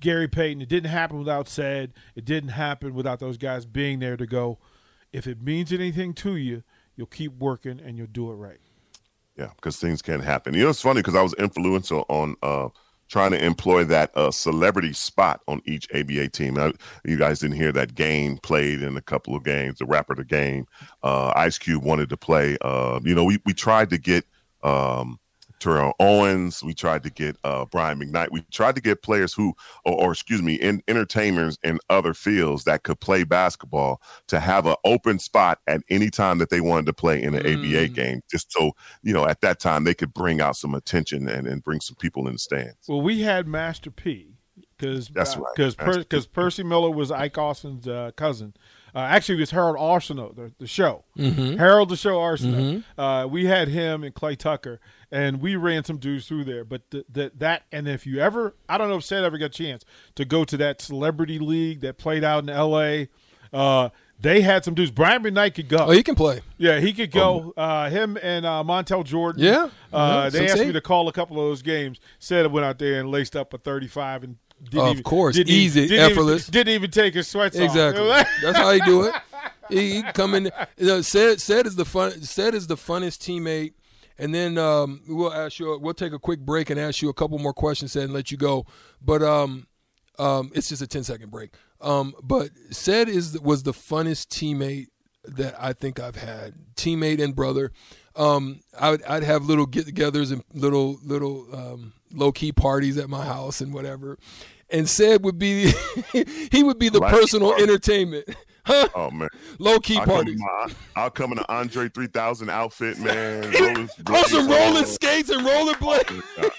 Gary 0.00 0.26
Payton. 0.28 0.60
It 0.62 0.68
didn't 0.68 0.90
happen 0.90 1.18
without 1.18 1.46
Ced. 1.46 1.92
It 2.16 2.24
didn't 2.24 2.50
happen 2.50 2.92
without 2.94 3.20
those 3.20 3.38
guys 3.38 3.64
being 3.66 3.98
there 4.00 4.16
to 4.16 4.26
go. 4.26 4.58
If 5.12 5.26
it 5.28 5.40
means 5.40 5.72
anything 5.72 6.12
to 6.14 6.34
you, 6.36 6.62
you'll 6.96 7.06
keep 7.06 7.32
working 7.38 7.80
and 7.84 7.96
you'll 7.96 8.06
do 8.06 8.30
it 8.30 8.34
right. 8.34 8.58
Yeah, 9.36 9.50
because 9.56 9.78
things 9.78 10.00
can 10.00 10.20
happen. 10.20 10.54
You 10.54 10.64
know, 10.64 10.70
it's 10.70 10.80
funny 10.80 11.00
because 11.00 11.14
I 11.14 11.22
was 11.22 11.34
influential 11.34 12.06
on 12.08 12.36
uh, 12.42 12.70
trying 13.08 13.32
to 13.32 13.44
employ 13.44 13.84
that 13.84 14.16
uh, 14.16 14.30
celebrity 14.30 14.92
spot 14.92 15.42
on 15.46 15.60
each 15.66 15.86
ABA 15.94 16.28
team. 16.28 16.58
I, 16.58 16.72
you 17.04 17.18
guys 17.18 17.40
didn't 17.40 17.56
hear 17.56 17.72
that 17.72 17.94
game 17.94 18.38
played 18.38 18.82
in 18.82 18.96
a 18.96 19.02
couple 19.02 19.36
of 19.36 19.44
games. 19.44 19.78
The 19.78 19.84
rapper, 19.84 20.14
the 20.14 20.24
game. 20.24 20.66
Uh, 21.02 21.32
Ice 21.36 21.58
Cube 21.58 21.84
wanted 21.84 22.08
to 22.08 22.16
play. 22.16 22.56
Uh, 22.62 23.00
you 23.04 23.14
know, 23.14 23.24
we 23.24 23.38
we 23.44 23.52
tried 23.52 23.90
to 23.90 23.98
get 23.98 24.24
um, 24.62 25.18
Terrell 25.58 25.94
Owens. 26.00 26.62
We 26.62 26.74
tried 26.74 27.02
to 27.04 27.10
get 27.10 27.36
uh, 27.44 27.64
Brian 27.66 27.98
McKnight. 28.00 28.30
We 28.30 28.42
tried 28.50 28.74
to 28.76 28.80
get 28.80 29.02
players 29.02 29.32
who, 29.32 29.54
or, 29.84 29.94
or 29.94 30.12
excuse 30.12 30.42
me, 30.42 30.54
in, 30.54 30.82
entertainers 30.88 31.58
in 31.62 31.78
other 31.90 32.14
fields 32.14 32.64
that 32.64 32.82
could 32.82 33.00
play 33.00 33.24
basketball 33.24 34.00
to 34.28 34.40
have 34.40 34.66
an 34.66 34.76
open 34.84 35.18
spot 35.18 35.60
at 35.66 35.80
any 35.90 36.10
time 36.10 36.38
that 36.38 36.50
they 36.50 36.60
wanted 36.60 36.86
to 36.86 36.92
play 36.92 37.22
in 37.22 37.34
an 37.34 37.40
ABA 37.40 37.76
Mm. 37.76 37.94
game, 37.94 38.20
just 38.30 38.52
so 38.52 38.72
you 39.02 39.12
know 39.12 39.26
at 39.26 39.40
that 39.40 39.60
time 39.60 39.84
they 39.84 39.94
could 39.94 40.12
bring 40.14 40.40
out 40.40 40.56
some 40.56 40.74
attention 40.74 41.28
and, 41.28 41.46
and 41.46 41.62
bring 41.62 41.80
some 41.80 41.96
people 41.96 42.26
in 42.26 42.34
the 42.34 42.38
stands. 42.38 42.76
Well, 42.88 43.02
we 43.02 43.22
had 43.22 43.46
Master 43.46 43.90
P 43.90 44.36
because 44.76 45.08
That's 45.08 45.36
right, 45.36 45.46
because 45.54 45.76
because 45.76 46.26
Percy 46.26 46.62
Miller 46.62 46.90
was 46.90 47.10
Ike 47.10 47.38
Austin's 47.38 47.86
uh, 47.86 48.12
cousin. 48.16 48.54
Uh, 48.96 49.00
actually, 49.00 49.34
it 49.36 49.40
was 49.40 49.50
Harold 49.50 49.76
Arceneaux, 49.76 50.34
the, 50.34 50.52
the 50.58 50.66
show. 50.66 51.04
Mm-hmm. 51.18 51.58
Harold 51.58 51.90
the 51.90 51.96
Show 51.98 52.16
Arceneaux. 52.18 52.82
Uh, 52.96 53.26
we 53.28 53.44
had 53.44 53.68
him 53.68 54.02
and 54.02 54.14
Clay 54.14 54.36
Tucker, 54.36 54.80
and 55.12 55.42
we 55.42 55.54
ran 55.54 55.84
some 55.84 55.98
dudes 55.98 56.26
through 56.26 56.44
there. 56.44 56.64
But 56.64 56.90
th- 56.90 57.04
th- 57.12 57.32
that, 57.36 57.64
and 57.70 57.86
if 57.86 58.06
you 58.06 58.20
ever, 58.20 58.54
I 58.70 58.78
don't 58.78 58.88
know 58.88 58.96
if 58.96 59.02
Ced 59.04 59.22
ever 59.22 59.36
got 59.36 59.44
a 59.46 59.48
chance 59.50 59.84
to 60.14 60.24
go 60.24 60.44
to 60.44 60.56
that 60.56 60.80
celebrity 60.80 61.38
league 61.38 61.80
that 61.82 61.98
played 61.98 62.24
out 62.24 62.42
in 62.44 62.48
L.A. 62.48 63.08
Uh, 63.52 63.90
they 64.18 64.40
had 64.40 64.64
some 64.64 64.72
dudes. 64.72 64.90
Brian 64.92 65.22
McKnight 65.22 65.54
could 65.54 65.68
go. 65.68 65.76
Oh, 65.88 65.90
he 65.90 66.02
can 66.02 66.14
play. 66.14 66.40
Yeah, 66.56 66.80
he 66.80 66.94
could 66.94 67.10
go. 67.10 67.52
Uh, 67.54 67.90
him 67.90 68.16
and 68.22 68.46
uh, 68.46 68.64
Montell 68.64 69.04
Jordan. 69.04 69.42
Yeah, 69.42 69.68
Uh, 69.92 70.22
yeah, 70.24 70.30
they 70.30 70.38
six, 70.38 70.52
asked 70.52 70.64
me 70.66 70.72
to 70.72 70.80
call 70.80 71.06
a 71.08 71.12
couple 71.12 71.38
of 71.38 71.44
those 71.50 71.60
games. 71.60 72.00
Said 72.18 72.46
I 72.46 72.48
went 72.48 72.64
out 72.64 72.78
there 72.78 72.98
and 72.98 73.10
laced 73.10 73.36
up 73.36 73.52
a 73.52 73.58
35 73.58 74.24
and 74.24 74.36
didn't 74.62 74.78
Of 74.86 74.90
even, 74.92 75.02
course, 75.02 75.36
didn't 75.36 75.50
easy, 75.52 75.80
even, 75.82 75.90
didn't 75.96 76.12
effortless. 76.12 76.42
Even, 76.44 76.52
didn't 76.52 76.74
even 76.74 76.90
take 76.90 77.14
his 77.14 77.28
sweats 77.28 77.56
Exactly. 77.56 78.10
off. 78.10 78.26
That's 78.42 78.58
how 78.58 78.70
he 78.72 78.80
do 78.80 79.04
it. 79.04 79.14
He, 79.68 79.94
he 79.96 80.02
come 80.14 80.34
in. 80.34 80.44
You 80.76 80.86
know, 80.86 80.98
Ced 81.00 81.40
Ced 81.40 81.66
is 81.66 81.76
the 81.76 81.84
fun. 81.84 82.12
Ced 82.12 82.54
is 82.54 82.66
the 82.66 82.76
funnest 82.76 83.18
teammate. 83.18 83.74
And 84.18 84.34
then 84.34 84.56
um, 84.56 85.02
we'll 85.06 85.32
ask 85.32 85.58
you. 85.58 85.78
We'll 85.78 85.92
take 85.94 86.12
a 86.12 86.18
quick 86.18 86.40
break 86.40 86.70
and 86.70 86.80
ask 86.80 87.02
you 87.02 87.08
a 87.10 87.14
couple 87.14 87.38
more 87.38 87.52
questions 87.52 87.94
and 87.96 88.12
let 88.12 88.30
you 88.30 88.38
go. 88.38 88.64
But 89.02 89.22
um, 89.22 89.66
um, 90.18 90.50
it's 90.54 90.68
just 90.70 90.80
a 90.82 90.86
10 90.86 91.04
second 91.04 91.30
break. 91.30 91.50
Um, 91.80 92.14
but 92.22 92.50
Ced 92.70 93.08
is 93.08 93.38
was 93.40 93.62
the 93.64 93.72
funnest 93.72 94.28
teammate 94.28 94.86
that 95.24 95.54
I 95.60 95.72
think 95.74 96.00
I've 96.00 96.16
had. 96.16 96.54
Teammate 96.76 97.22
and 97.22 97.36
brother. 97.36 97.72
Um, 98.14 98.60
I 98.78 98.90
would, 98.92 99.02
I'd 99.02 99.24
have 99.24 99.44
little 99.44 99.66
get-togethers 99.66 100.32
and 100.32 100.42
little 100.54 100.98
little 101.04 101.46
um, 101.54 101.92
low 102.12 102.32
key 102.32 102.52
parties 102.52 102.96
at 102.98 103.08
my 103.08 103.24
house 103.24 103.60
and 103.60 103.72
whatever. 103.74 104.18
And 104.70 104.86
Ced 104.86 105.22
would 105.22 105.38
be 105.38 105.72
he 106.50 106.62
would 106.62 106.78
be 106.78 106.88
the 106.88 107.00
personal 107.00 107.50
party. 107.50 107.62
entertainment. 107.64 108.28
Huh? 108.66 108.88
Oh 108.96 109.12
man, 109.12 109.28
Low 109.60 109.78
key 109.78 109.96
I'll 109.96 110.04
come, 110.06 110.14
parties. 110.16 110.40
my, 110.40 110.72
I'll 110.96 111.08
come 111.10 111.30
in 111.30 111.38
an 111.38 111.44
Andre 111.48 111.88
3000 111.88 112.50
outfit, 112.50 112.98
man. 112.98 113.88
Oh, 114.08 114.22
some 114.24 114.48
rolling 114.50 114.86
skates 114.86 115.28
and 115.30 115.46
rollerblades. 115.46 116.50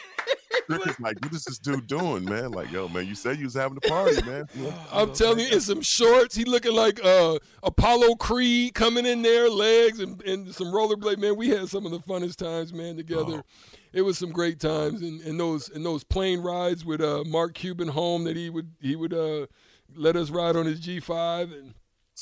Rick 0.69 0.87
is 0.87 0.99
like, 0.99 1.21
what 1.21 1.33
is 1.33 1.43
this 1.43 1.57
dude 1.59 1.87
doing, 1.87 2.25
man? 2.25 2.51
Like, 2.51 2.71
yo, 2.71 2.87
man, 2.87 3.07
you 3.07 3.15
said 3.15 3.37
you 3.37 3.45
was 3.45 3.53
having 3.53 3.77
a 3.77 3.87
party, 3.87 4.21
man. 4.25 4.47
I'm 4.91 5.13
telling 5.13 5.39
you, 5.39 5.47
in 5.47 5.61
some 5.61 5.81
shorts, 5.81 6.35
he 6.35 6.45
looking 6.45 6.73
like 6.73 7.03
uh, 7.03 7.39
Apollo 7.63 8.15
Creed 8.15 8.73
coming 8.73 9.05
in 9.05 9.21
there, 9.21 9.49
legs 9.49 9.99
and, 9.99 10.21
and 10.23 10.53
some 10.53 10.67
rollerblade. 10.67 11.17
Man, 11.17 11.35
we 11.35 11.49
had 11.49 11.69
some 11.69 11.85
of 11.85 11.91
the 11.91 11.99
funnest 11.99 12.37
times, 12.37 12.73
man, 12.73 12.97
together. 12.97 13.43
It 13.93 14.01
was 14.01 14.17
some 14.17 14.31
great 14.31 14.59
times, 14.59 15.01
and, 15.01 15.21
and 15.21 15.39
those 15.39 15.69
and 15.69 15.85
those 15.85 16.03
plane 16.03 16.41
rides 16.41 16.85
with 16.85 17.01
uh, 17.01 17.23
Mark 17.25 17.53
Cuban 17.53 17.87
home 17.87 18.25
that 18.25 18.35
he 18.35 18.49
would 18.49 18.71
he 18.81 18.95
would 18.95 19.13
uh, 19.13 19.47
let 19.95 20.15
us 20.15 20.29
ride 20.29 20.55
on 20.55 20.65
his 20.65 20.79
G5 20.81 21.57
and 21.57 21.73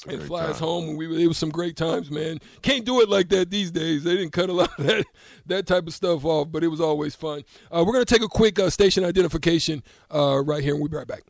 and 0.04 0.18
great 0.18 0.28
fly 0.28 0.44
us 0.46 0.60
time. 0.60 0.68
home. 0.68 0.90
And 0.90 0.98
we 0.98 1.24
it 1.24 1.28
was 1.28 1.38
some 1.38 1.50
great 1.50 1.75
times, 1.75 2.12
man. 2.12 2.40
Can't 2.62 2.86
do 2.86 3.02
it 3.02 3.10
like 3.10 3.30
that 3.30 3.50
these 3.50 3.72
days. 3.72 4.04
They 4.04 4.16
didn't 4.16 4.32
cut 4.32 4.50
a 4.50 4.54
lot 4.54 4.78
of 4.80 4.86
that 4.86 5.06
that 5.46 5.68
type 5.68 5.88
of 5.88 5.94
stuff 5.94 6.25
off, 6.25 6.52
but 6.52 6.64
it 6.64 6.68
was 6.68 6.82
always 6.82 7.16
fun. 7.16 7.44
Uh, 7.72 7.84
we're 7.86 7.94
gonna 7.94 8.06
take 8.06 8.24
a 8.24 8.28
quick 8.28 8.60
uh, 8.60 8.70
station 8.70 9.04
identification 9.06 9.84
uh, 10.14 10.42
right 10.44 10.64
here, 10.64 10.74
and 10.74 10.82
we'll 10.82 10.90
be 10.90 10.98
right 10.98 11.08
back. 11.08 11.24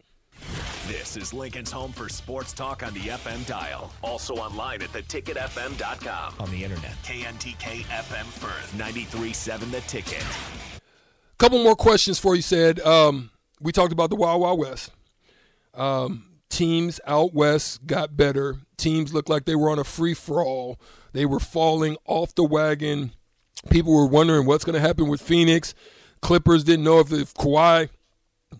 This 0.87 1.17
is 1.17 1.33
Lincoln's 1.33 1.71
home 1.71 1.91
for 1.91 2.09
sports 2.09 2.53
talk 2.53 2.83
on 2.83 2.93
the 2.93 2.99
FM 2.99 3.45
dial. 3.47 3.91
Also 4.03 4.35
online 4.35 4.81
at 4.83 4.89
theticketfm.com. 4.89 6.35
on 6.39 6.51
the 6.51 6.63
internet. 6.63 6.91
KNTK 7.03 7.83
FM 7.85 8.25
Firth, 8.25 8.71
93.7 8.77 9.71
The 9.71 9.81
Ticket. 9.81 10.23
couple 11.39 11.63
more 11.63 11.75
questions 11.75 12.19
for 12.19 12.35
you. 12.35 12.41
Ced 12.43 12.85
um, 12.85 13.31
we 13.59 13.71
talked 13.71 13.93
about 13.93 14.09
the 14.11 14.15
Wild 14.15 14.41
Wild 14.41 14.59
West. 14.59 14.91
Um, 15.73 16.25
teams 16.55 17.01
out 17.05 17.33
west 17.33 17.85
got 17.85 18.15
better. 18.15 18.59
Teams 18.77 19.13
looked 19.13 19.27
like 19.27 19.43
they 19.43 19.55
were 19.55 19.69
on 19.69 19.77
a 19.77 19.83
free 19.83 20.13
for 20.13 20.41
all. 20.41 20.79
They 21.11 21.25
were 21.25 21.39
falling 21.39 21.97
off 22.05 22.33
the 22.33 22.45
wagon. 22.45 23.11
People 23.69 23.93
were 23.93 24.07
wondering 24.07 24.45
what's 24.45 24.63
going 24.63 24.75
to 24.75 24.79
happen 24.79 25.09
with 25.09 25.21
Phoenix. 25.21 25.75
Clippers 26.21 26.63
didn't 26.63 26.85
know 26.85 26.99
if, 26.99 27.11
if 27.11 27.33
Kawhi 27.33 27.89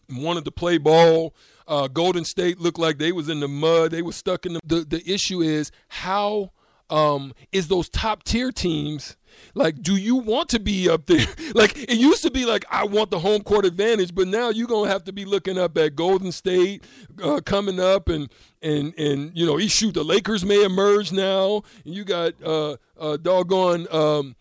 wanted 0.10 0.44
to 0.44 0.52
play 0.52 0.78
ball. 0.78 1.34
Uh, 1.70 1.88
Golden 1.88 2.25
State 2.25 2.60
looked 2.60 2.78
like 2.78 2.98
they 2.98 3.14
was 3.14 3.30
in 3.30 3.40
the 3.40 3.48
mud. 3.48 3.92
They 3.92 4.02
were 4.02 4.12
stuck 4.12 4.46
in 4.46 4.54
the. 4.54 4.60
The, 4.66 4.82
the 4.82 5.10
issue 5.14 5.42
is 5.42 5.72
how 5.88 6.52
um, 6.90 7.34
is 7.54 7.70
those 7.70 7.88
top 7.88 8.24
tier 8.24 8.52
teams 8.52 9.16
like? 9.54 9.82
Do 9.82 9.96
you 9.96 10.15
want 10.18 10.50
to 10.50 10.60
be 10.60 10.89
up 10.89 11.06
there? 11.06 11.25
like 11.56 11.77
it 11.77 11.98
used 11.98 12.24
to 12.24 12.32
be 12.32 12.46
like 12.46 12.65
I 12.70 12.86
want 12.86 13.12
the 13.12 13.20
home 13.20 13.44
court 13.44 13.65
advantage, 13.65 14.13
but 14.13 14.27
now 14.27 14.50
you're 14.50 14.68
gonna 14.68 14.89
have 14.89 15.04
to 15.06 15.13
be 15.13 15.25
looking 15.25 15.58
up 15.58 15.77
at 15.77 15.96
Golden 15.96 16.32
State 16.32 16.84
uh, 17.24 17.42
coming 17.42 17.80
up, 17.80 18.10
and 18.10 18.30
and 18.62 18.94
and 18.98 19.32
you 19.36 19.46
know, 19.46 19.60
shoot 19.60 19.94
the 19.94 20.04
Lakers 20.04 20.46
may 20.46 20.63
emerge 20.63 21.12
now. 21.12 21.63
And 21.84 21.94
you 21.94 22.04
got 22.04 22.34
uh, 22.44 22.77
uh, 23.00 23.18
doggone. 23.18 23.88
Um, 23.92 24.36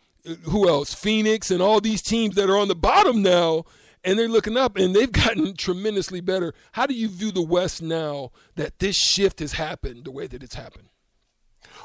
who 0.45 0.69
else? 0.69 0.95
Phoenix 0.95 1.51
and 1.51 1.61
all 1.61 1.81
these 1.81 2.03
teams 2.03 2.35
that 2.37 2.49
are 2.49 2.57
on 2.57 2.69
the 2.69 2.75
bottom 2.75 3.23
now, 3.23 3.65
and 4.03 4.19
they're 4.19 4.29
looking 4.29 4.57
up, 4.57 4.77
and 4.77 4.95
they've 4.95 5.13
gotten 5.25 5.55
tremendously 5.55 6.21
better. 6.21 6.55
How 6.73 6.87
do 6.87 6.95
you 6.95 7.09
view 7.09 7.31
the 7.31 7.43
West 7.43 7.83
now 7.83 8.31
that 8.57 8.79
this 8.79 8.97
shift 8.97 9.41
has 9.41 9.53
happened 9.53 10.05
the 10.05 10.11
way 10.11 10.27
that 10.27 10.43
it's 10.43 10.55
happened? 10.55 10.89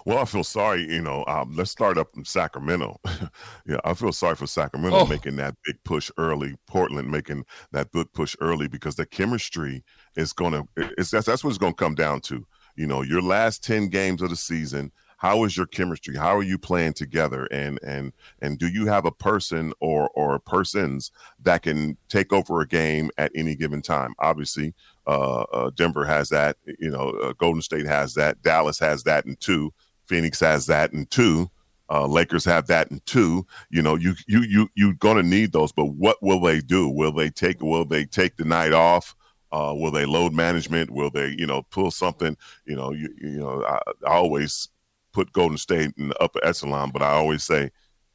Well, 0.06 0.18
I 0.20 0.26
feel 0.26 0.44
sorry. 0.44 0.90
You 0.92 1.02
know, 1.02 1.24
um, 1.28 1.56
let's 1.56 1.72
start 1.72 1.98
up 1.98 2.10
in 2.16 2.26
Sacramento. 2.26 3.00
yeah, 3.66 3.78
I 3.84 3.94
feel 3.94 4.12
sorry 4.12 4.36
for 4.36 4.48
Sacramento 4.48 5.00
Oh. 5.00 5.06
making 5.06 5.36
that 5.38 5.56
big 5.66 5.76
push 5.84 6.10
early. 6.18 6.56
Portland 6.68 7.10
making 7.12 7.46
that 7.72 7.92
big 7.92 8.12
push 8.14 8.36
early 8.42 8.68
because 8.68 8.96
the 8.96 9.06
chemistry 9.06 9.84
is 10.16 10.34
going 10.34 10.54
to. 10.54 10.68
It's 10.98 11.12
that's, 11.12 11.26
that's 11.28 11.44
what 11.44 11.50
it's 11.52 11.60
going 11.60 11.74
to 11.74 11.84
come 11.84 11.96
down 11.96 12.22
to. 12.22 12.46
You 12.76 12.88
know, 12.88 13.02
your 13.02 13.22
last 13.22 13.64
ten 13.64 13.88
games 13.90 14.22
of 14.22 14.30
the 14.30 14.36
season. 14.36 14.92
How 15.18 15.44
is 15.44 15.58
your 15.58 15.66
chemistry? 15.66 16.16
How 16.16 16.34
are 16.38 16.44
you 16.44 16.58
playing 16.58 16.94
together? 16.94 17.46
And 17.52 17.78
and 17.84 18.14
and 18.42 18.58
do 18.58 18.68
you 18.70 18.86
have 18.86 19.04
a 19.06 19.12
person 19.12 19.74
or 19.82 20.10
or 20.16 20.40
persons 20.40 21.12
that 21.44 21.64
can 21.64 21.98
take 22.08 22.32
over 22.32 22.62
a 22.62 22.68
game 22.68 23.10
at 23.18 23.30
any 23.36 23.54
given 23.56 23.82
time? 23.82 24.14
Obviously, 24.20 24.74
uh, 25.06 25.42
uh, 25.42 25.72
Denver 25.76 26.06
has 26.06 26.30
that. 26.30 26.56
You 26.80 26.90
know, 26.90 27.10
uh, 27.22 27.34
Golden 27.34 27.62
State 27.62 27.86
has 27.86 28.14
that. 28.14 28.42
Dallas 28.44 28.80
has 28.80 29.04
that 29.04 29.26
in 29.26 29.36
two. 29.36 29.74
Phoenix 30.10 30.40
has 30.40 30.66
that 30.66 30.92
in 30.92 31.06
two. 31.06 31.50
Uh, 31.92 32.06
Lakers 32.06 32.46
have 32.46 32.68
that 32.68 32.92
in 32.92 33.02
two. 33.06 33.46
You 33.70 33.82
know, 33.82 33.96
you 33.96 34.16
you 34.28 34.42
you 34.42 34.70
you're 34.76 34.94
gonna 34.94 35.24
need 35.24 35.54
those, 35.54 35.72
but 35.72 35.86
what 35.86 36.22
will 36.22 36.42
they 36.42 36.60
do? 36.60 36.90
Will 36.90 37.12
they 37.12 37.30
take 37.30 37.62
will 37.62 37.86
they 37.86 38.06
take 38.06 38.36
the 38.36 38.46
night 38.46 38.74
off? 38.74 39.16
Uh, 39.52 39.74
will 39.76 39.92
they 39.92 40.06
load 40.06 40.34
management? 40.34 40.92
Will 40.92 41.10
they 41.10 41.36
you 41.38 41.48
know 41.48 41.64
pull 41.72 41.92
something? 41.92 42.36
You 42.66 42.76
know, 42.76 42.92
you 42.92 43.10
you 43.22 43.40
know 43.40 43.64
I, 43.64 43.80
I 44.06 44.14
always 44.14 44.68
put 45.14 45.32
Golden 45.32 45.58
State 45.58 45.92
in 45.98 46.10
the 46.10 46.22
upper 46.22 46.44
echelon, 46.44 46.92
but 46.92 47.02
I 47.02 47.12
always 47.12 47.44
say, 47.44 47.72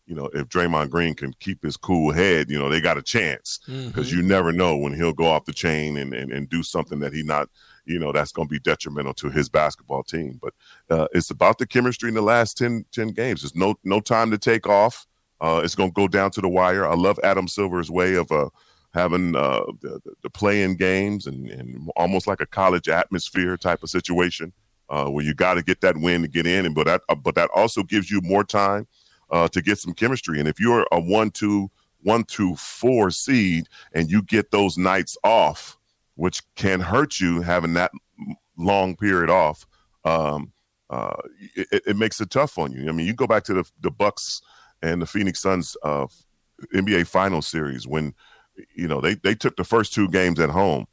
you 0.06 0.14
know, 0.14 0.26
if 0.34 0.48
Draymond 0.48 0.90
Green 0.90 1.14
can 1.14 1.32
keep 1.40 1.62
his 1.62 1.76
cool 1.76 2.12
head, 2.12 2.50
you 2.50 2.58
know, 2.58 2.68
they 2.68 2.80
got 2.80 2.98
a 2.98 3.02
chance 3.02 3.58
because 3.66 4.12
you 4.12 4.22
never 4.22 4.52
know 4.52 4.76
when 4.76 4.94
he'll 4.94 5.12
go 5.12 5.26
off 5.26 5.46
the 5.46 5.52
chain 5.52 5.96
and, 5.96 6.14
and, 6.14 6.30
and 6.30 6.48
do 6.48 6.62
something 6.62 7.00
that 7.00 7.12
he 7.12 7.22
not, 7.22 7.48
you 7.86 7.98
know, 7.98 8.12
that's 8.12 8.32
going 8.32 8.48
to 8.48 8.52
be 8.52 8.58
detrimental 8.60 9.14
to 9.14 9.30
his 9.30 9.48
basketball 9.48 10.02
team. 10.02 10.40
But 10.40 10.54
uh, 10.90 11.08
it's 11.12 11.30
about 11.30 11.58
the 11.58 11.66
chemistry 11.66 12.08
in 12.08 12.14
the 12.14 12.22
last 12.22 12.56
10, 12.56 12.84
10 12.92 13.08
games. 13.08 13.42
There's 13.42 13.54
no 13.54 13.74
no 13.84 14.00
time 14.00 14.30
to 14.30 14.38
take 14.38 14.66
off. 14.66 15.06
Uh, 15.40 15.60
it's 15.64 15.74
going 15.74 15.90
to 15.90 15.94
go 15.94 16.08
down 16.08 16.30
to 16.32 16.40
the 16.40 16.48
wire. 16.48 16.86
I 16.86 16.94
love 16.94 17.18
Adam 17.22 17.48
Silver's 17.48 17.90
way 17.90 18.14
of 18.14 18.30
uh, 18.32 18.48
having 18.94 19.36
uh, 19.36 19.64
the, 19.80 20.00
the- 20.22 20.30
play-in 20.30 20.76
games 20.76 21.26
and, 21.26 21.48
and 21.48 21.90
almost 21.96 22.26
like 22.26 22.40
a 22.40 22.46
college 22.46 22.88
atmosphere 22.88 23.56
type 23.56 23.82
of 23.82 23.90
situation 23.90 24.52
uh, 24.88 25.06
where 25.06 25.24
you 25.24 25.34
got 25.34 25.54
to 25.54 25.62
get 25.62 25.80
that 25.80 25.96
win 25.96 26.22
to 26.22 26.28
get 26.28 26.46
in. 26.46 26.66
And 26.66 26.74
but 26.74 26.86
that 26.86 27.02
uh, 27.08 27.14
but 27.14 27.34
that 27.34 27.50
also 27.54 27.82
gives 27.82 28.10
you 28.10 28.20
more 28.22 28.44
time 28.44 28.86
to 29.50 29.60
get 29.60 29.78
some 29.78 29.92
chemistry. 29.92 30.38
And 30.38 30.48
if 30.48 30.60
you're 30.60 30.86
a 30.92 31.00
one, 31.00 31.30
two, 31.32 31.68
one, 32.02 32.22
two, 32.22 32.54
four 32.54 33.10
seed, 33.10 33.66
and 33.92 34.08
you 34.08 34.22
get 34.22 34.52
those 34.52 34.78
nights 34.78 35.16
off, 35.24 35.76
which 36.14 36.42
can 36.54 36.80
hurt 36.80 37.20
you 37.20 37.42
having 37.42 37.74
that 37.74 37.90
long 38.56 38.96
period 38.96 39.30
off, 39.30 39.66
um, 40.04 40.52
uh, 40.90 41.16
it, 41.56 41.82
it 41.86 41.96
makes 41.96 42.20
it 42.20 42.30
tough 42.30 42.58
on 42.58 42.72
you. 42.72 42.88
I 42.88 42.92
mean, 42.92 43.06
you 43.06 43.14
go 43.14 43.26
back 43.26 43.44
to 43.44 43.54
the 43.54 43.64
the 43.80 43.90
Bucks 43.90 44.40
and 44.82 45.00
the 45.00 45.06
Phoenix 45.06 45.40
Suns 45.40 45.76
uh, 45.82 46.06
NBA 46.74 47.06
Finals 47.06 47.46
series 47.46 47.86
when 47.86 48.14
you 48.74 48.86
know 48.86 49.00
they 49.00 49.14
they 49.14 49.34
took 49.34 49.56
the 49.56 49.64
first 49.64 49.92
two 49.92 50.08
games 50.08 50.38
at 50.38 50.50
home. 50.50 50.86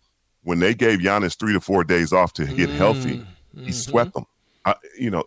When 0.44 0.60
they 0.60 0.74
gave 0.74 1.00
Giannis 1.00 1.38
three 1.38 1.54
to 1.54 1.60
four 1.60 1.84
days 1.84 2.12
off 2.12 2.34
to 2.34 2.46
get 2.46 2.70
healthy, 2.70 3.24
he 3.56 3.72
swept 3.72 4.16
them. 4.16 4.26
I, 4.66 4.74
you 4.98 5.12
know, 5.12 5.24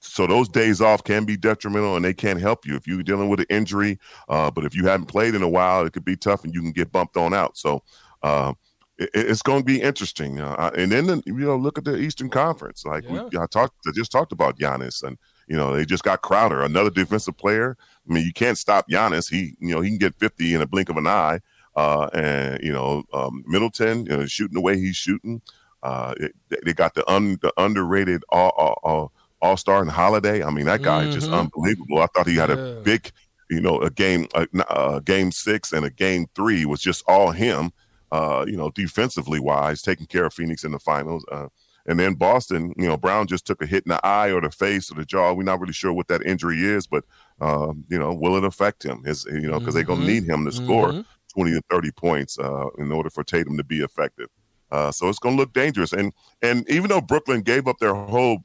so 0.00 0.26
those 0.26 0.48
days 0.48 0.80
off 0.80 1.02
can 1.02 1.24
be 1.24 1.36
detrimental 1.36 1.96
and 1.96 2.04
they 2.04 2.14
can't 2.14 2.40
help 2.40 2.64
you 2.64 2.76
if 2.76 2.86
you're 2.86 3.02
dealing 3.02 3.28
with 3.28 3.40
an 3.40 3.46
injury. 3.50 3.98
Uh, 4.28 4.50
but 4.50 4.64
if 4.64 4.74
you 4.74 4.86
haven't 4.86 5.06
played 5.06 5.34
in 5.34 5.42
a 5.42 5.48
while, 5.48 5.84
it 5.84 5.92
could 5.92 6.04
be 6.04 6.16
tough 6.16 6.44
and 6.44 6.54
you 6.54 6.60
can 6.60 6.72
get 6.72 6.92
bumped 6.92 7.16
on 7.16 7.34
out. 7.34 7.56
So 7.56 7.82
uh, 8.22 8.54
it, 8.98 9.10
it's 9.14 9.42
going 9.42 9.60
to 9.60 9.64
be 9.64 9.80
interesting. 9.82 10.40
Uh, 10.40 10.70
and 10.76 10.90
then 10.92 11.22
you 11.26 11.34
know, 11.34 11.56
look 11.56 11.78
at 11.78 11.84
the 11.84 11.96
Eastern 11.96 12.30
Conference. 12.30 12.84
Like 12.84 13.04
Yeah. 13.04 13.24
we, 13.32 13.38
I 13.38 13.46
talked, 13.46 13.74
I 13.86 13.90
just 13.94 14.12
talked 14.12 14.32
about 14.32 14.58
Giannis, 14.58 15.02
and 15.02 15.18
you 15.48 15.56
know 15.56 15.74
they 15.74 15.84
just 15.84 16.02
got 16.04 16.22
Crowder, 16.22 16.62
another 16.62 16.90
defensive 16.90 17.36
player. 17.36 17.76
I 18.08 18.12
mean, 18.12 18.24
you 18.24 18.32
can't 18.32 18.58
stop 18.58 18.88
Giannis. 18.88 19.30
He, 19.30 19.54
you 19.60 19.74
know, 19.74 19.80
he 19.80 19.90
can 19.90 19.98
get 19.98 20.14
50 20.14 20.54
in 20.54 20.60
a 20.62 20.66
blink 20.66 20.88
of 20.88 20.96
an 20.96 21.06
eye. 21.06 21.40
Uh, 21.74 22.08
and 22.14 22.62
you 22.62 22.72
know, 22.72 23.02
um, 23.12 23.44
Middleton, 23.46 24.06
you 24.06 24.16
know, 24.16 24.26
shooting 24.26 24.54
the 24.54 24.60
way 24.62 24.78
he's 24.78 24.96
shooting. 24.96 25.42
Uh, 25.82 26.14
it, 26.18 26.32
they 26.64 26.72
got 26.72 26.94
the, 26.94 27.08
un, 27.08 27.36
the 27.42 27.52
underrated 27.58 28.24
all, 28.30 28.50
all, 28.56 28.80
all, 28.82 29.12
all 29.42 29.56
star 29.58 29.82
and 29.82 29.90
holiday. 29.90 30.42
I 30.42 30.50
mean, 30.50 30.64
that 30.66 30.80
guy 30.82 31.02
is 31.02 31.10
just 31.10 31.30
Mhm. 31.30 31.40
unbelievable. 31.40 31.98
I 32.00 32.06
thought 32.06 32.26
he 32.26 32.36
had 32.36 32.48
Yeah. 32.48 32.56
a 32.56 32.80
big, 32.80 33.12
you 33.50 33.60
know, 33.60 33.78
a 33.80 33.90
game, 33.90 34.26
a, 34.34 34.48
a 34.70 35.00
game 35.02 35.30
six 35.30 35.72
and 35.72 35.84
a 35.84 35.90
game 35.90 36.26
three 36.34 36.64
was 36.64 36.80
just 36.80 37.04
all 37.06 37.30
him. 37.30 37.70
Uh, 38.12 38.44
you 38.46 38.56
know, 38.56 38.70
defensively 38.70 39.40
wise, 39.40 39.82
taking 39.82 40.06
care 40.06 40.24
of 40.26 40.32
Phoenix 40.34 40.62
in 40.64 40.72
the 40.72 40.78
finals. 40.78 41.24
Uh, 41.30 41.48
and 41.86 41.98
then 42.00 42.14
Boston, 42.14 42.72
you 42.76 42.86
know, 42.86 42.96
Brown 42.96 43.26
just 43.26 43.46
took 43.46 43.62
a 43.62 43.66
hit 43.66 43.84
in 43.84 43.90
the 43.90 44.04
eye 44.06 44.30
or 44.32 44.40
the 44.40 44.50
face 44.50 44.90
or 44.90 44.94
the 44.94 45.04
jaw. 45.04 45.32
We're 45.32 45.42
not 45.44 45.60
really 45.60 45.72
sure 45.72 45.92
what 45.92 46.08
that 46.08 46.22
injury 46.22 46.64
is, 46.64 46.86
but 46.86 47.04
um, 47.40 47.84
you 47.88 47.98
know, 47.98 48.12
will 48.14 48.36
it 48.36 48.44
affect 48.44 48.84
him? 48.84 49.02
His, 49.04 49.24
you 49.26 49.48
know, 49.48 49.58
because 49.58 49.74
they're 49.74 49.84
gonna 49.84 50.04
need 50.06 50.24
him 50.24 50.44
to 50.44 50.52
score 50.52 50.92
Mhm. 50.92 51.04
20 51.34 51.50
to 51.52 51.62
30 51.70 51.90
points 51.92 52.38
uh, 52.38 52.66
in 52.78 52.90
order 52.90 53.10
for 53.10 53.22
Tatum 53.22 53.56
to 53.58 53.64
be 53.64 53.80
effective. 53.82 54.28
Uh, 54.70 54.90
so 54.90 55.08
it's 55.08 55.18
going 55.18 55.36
to 55.36 55.40
look 55.40 55.52
dangerous. 55.52 55.92
And 55.92 56.12
and 56.42 56.68
even 56.68 56.88
though 56.88 57.00
Brooklyn 57.00 57.42
gave 57.42 57.68
up 57.68 57.78
their 57.78 57.94
whole 57.94 58.38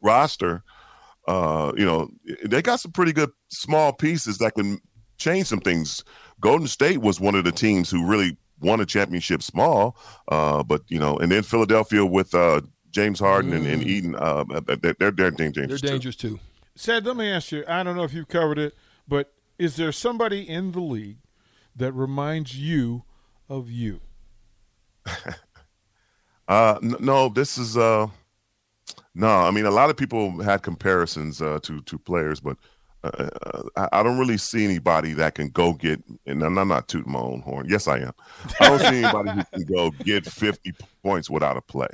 roster, 0.00 0.62
uh, 1.28 1.72
you 1.76 1.84
know, 1.84 2.08
they 2.44 2.62
got 2.62 2.80
some 2.80 2.92
pretty 2.92 3.12
good 3.12 3.30
small 3.48 3.92
pieces 3.92 4.38
that 4.38 4.54
can 4.54 4.80
change 5.18 5.46
some 5.46 5.60
things. 5.60 6.02
Golden 6.40 6.66
State 6.66 6.98
was 6.98 7.20
one 7.20 7.34
of 7.34 7.44
the 7.44 7.52
teams 7.52 7.90
who 7.90 8.06
really 8.06 8.36
won 8.62 8.80
a 8.80 8.86
championship 8.86 9.42
small, 9.42 9.96
uh, 10.28 10.62
but 10.62 10.82
you 10.88 10.98
know, 10.98 11.16
and 11.18 11.30
then 11.30 11.42
Philadelphia 11.42 12.04
with 12.04 12.34
uh, 12.34 12.60
James 12.90 13.18
Harden 13.18 13.52
and, 13.52 13.66
and 13.66 13.82
Eden, 13.82 14.14
uh, 14.16 14.44
they're 14.66 14.94
they're, 14.98 15.10
they're 15.10 15.30
dangerous. 15.30 15.68
They're 15.68 15.78
too. 15.78 15.86
dangerous 15.86 16.16
too. 16.16 16.40
Ced, 16.76 17.04
let 17.04 17.16
me 17.16 17.28
ask 17.28 17.52
you. 17.52 17.64
I 17.68 17.82
don't 17.82 17.96
know 17.96 18.04
if 18.04 18.14
you've 18.14 18.28
covered 18.28 18.58
it, 18.58 18.74
but 19.06 19.32
is 19.58 19.76
there 19.76 19.92
somebody 19.92 20.48
in 20.48 20.72
the 20.72 20.80
league 20.80 21.18
that 21.76 21.92
reminds 21.92 22.58
you 22.58 23.04
of 23.48 23.70
you? 23.70 24.00
uh, 26.48 26.78
n- 26.82 26.96
no, 27.00 27.28
this 27.28 27.58
is 27.58 27.76
uh, 27.76 28.06
no. 29.14 29.28
I 29.28 29.50
mean, 29.50 29.66
a 29.66 29.70
lot 29.70 29.90
of 29.90 29.96
people 29.96 30.42
had 30.42 30.62
comparisons 30.62 31.42
uh, 31.42 31.58
to 31.62 31.80
to 31.82 31.98
players, 31.98 32.40
but 32.40 32.56
uh, 33.04 33.62
I, 33.76 33.88
I 33.92 34.02
don't 34.02 34.18
really 34.18 34.38
see 34.38 34.64
anybody 34.64 35.12
that 35.14 35.34
can 35.34 35.48
go 35.48 35.72
get. 35.72 36.02
And 36.26 36.42
I'm 36.42 36.68
not 36.68 36.88
tooting 36.88 37.12
my 37.12 37.18
own 37.18 37.40
horn. 37.40 37.66
Yes, 37.68 37.88
I 37.88 37.98
am. 37.98 38.12
I 38.60 38.68
don't 38.68 38.80
see 38.80 39.02
anybody 39.04 39.30
who 39.30 39.44
can 39.44 39.74
go 39.74 39.90
get 39.90 40.26
50 40.26 40.72
points 41.02 41.28
without 41.28 41.56
a 41.56 41.62
play. 41.62 41.88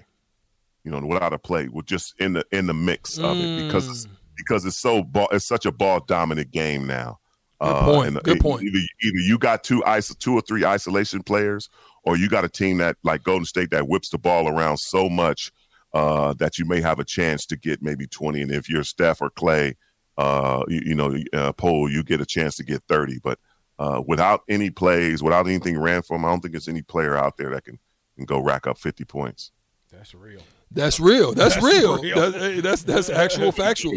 You 0.85 0.91
know, 0.93 1.07
without 1.07 1.33
a 1.33 1.39
play, 1.39 1.69
with 1.69 1.87
just 1.87 2.15
in 2.19 2.35
the 2.35 2.47
in 2.51 2.67
the 2.67 2.73
mix 2.75 3.19
of 3.19 3.37
it 3.39 3.67
because 3.67 3.89
it's 3.89 4.07
because 4.37 4.65
it's 4.65 4.79
so 4.79 5.03
ball, 5.03 5.29
it's 5.33 5.47
such 5.47 5.67
a 5.67 5.73
ball 5.73 6.01
dominant 6.01 6.51
game 6.51 6.87
now. 6.87 7.19
Good 7.61 7.75
point. 7.75 8.23
Good 8.23 8.37
it- 8.37 8.43
point. 8.43 8.63
Either, 8.63 8.79
either 8.79 9.19
you 9.19 9.39
got 9.39 9.65
two 9.65 9.83
iso, 9.83 10.19
two 10.19 10.35
or 10.35 10.41
three 10.41 10.65
isolation 10.65 11.23
players, 11.23 11.69
or 12.05 12.17
you 12.17 12.29
got 12.29 12.45
a 12.45 12.49
team 12.49 12.79
that 12.79 12.97
like 13.03 13.23
Golden 13.23 13.45
State 13.45 13.71
that 13.71 13.89
whips 13.89 14.11
the 14.11 14.19
ball 14.19 14.49
around 14.49 14.79
so 14.79 15.09
much 15.09 15.53
uh, 15.93 16.33
that 16.35 16.59
you 16.59 16.65
may 16.65 16.81
have 16.81 17.01
a 17.01 17.05
chance 17.05 17.45
to 17.47 17.57
get 17.57 17.83
maybe 17.83 18.07
twenty. 18.07 18.41
And 18.41 18.53
if 18.53 18.69
you're 18.69 18.85
Steph 18.85 19.21
or 19.21 19.31
Clay, 19.31 19.75
uh, 20.19 20.63
you, 20.69 20.83
you 20.87 20.95
know, 20.95 21.17
uh, 21.33 21.53
Poole, 21.53 21.91
you 21.91 22.03
get 22.03 22.21
a 22.21 22.27
chance 22.27 22.57
to 22.57 22.65
get 22.65 22.83
thirty. 22.89 23.19
But 23.23 23.39
uh, 23.79 24.03
without 24.07 24.43
any 24.49 24.69
plays, 24.69 25.23
without 25.23 25.47
anything 25.47 25.79
ran 25.79 26.03
from, 26.03 26.25
I 26.25 26.29
don't 26.29 26.41
think 26.41 26.53
there's 26.53 26.69
any 26.69 26.83
player 26.83 27.17
out 27.17 27.37
there 27.39 27.51
that 27.51 27.65
can 27.65 27.79
can 28.17 28.27
go 28.27 28.41
rack 28.41 28.67
up 28.67 28.77
fifty 28.77 29.05
points. 29.05 29.53
That's 29.91 30.15
real. 30.15 30.41
That's 30.71 31.01
real. 31.01 31.33
That's, 31.33 31.55
That's 31.55 31.65
real. 31.65 32.03
real. 32.03 32.31
That- 32.31 32.61
that's 32.63 32.83
that's 32.83 33.09
actual 33.09 33.53
factual. 33.53 33.95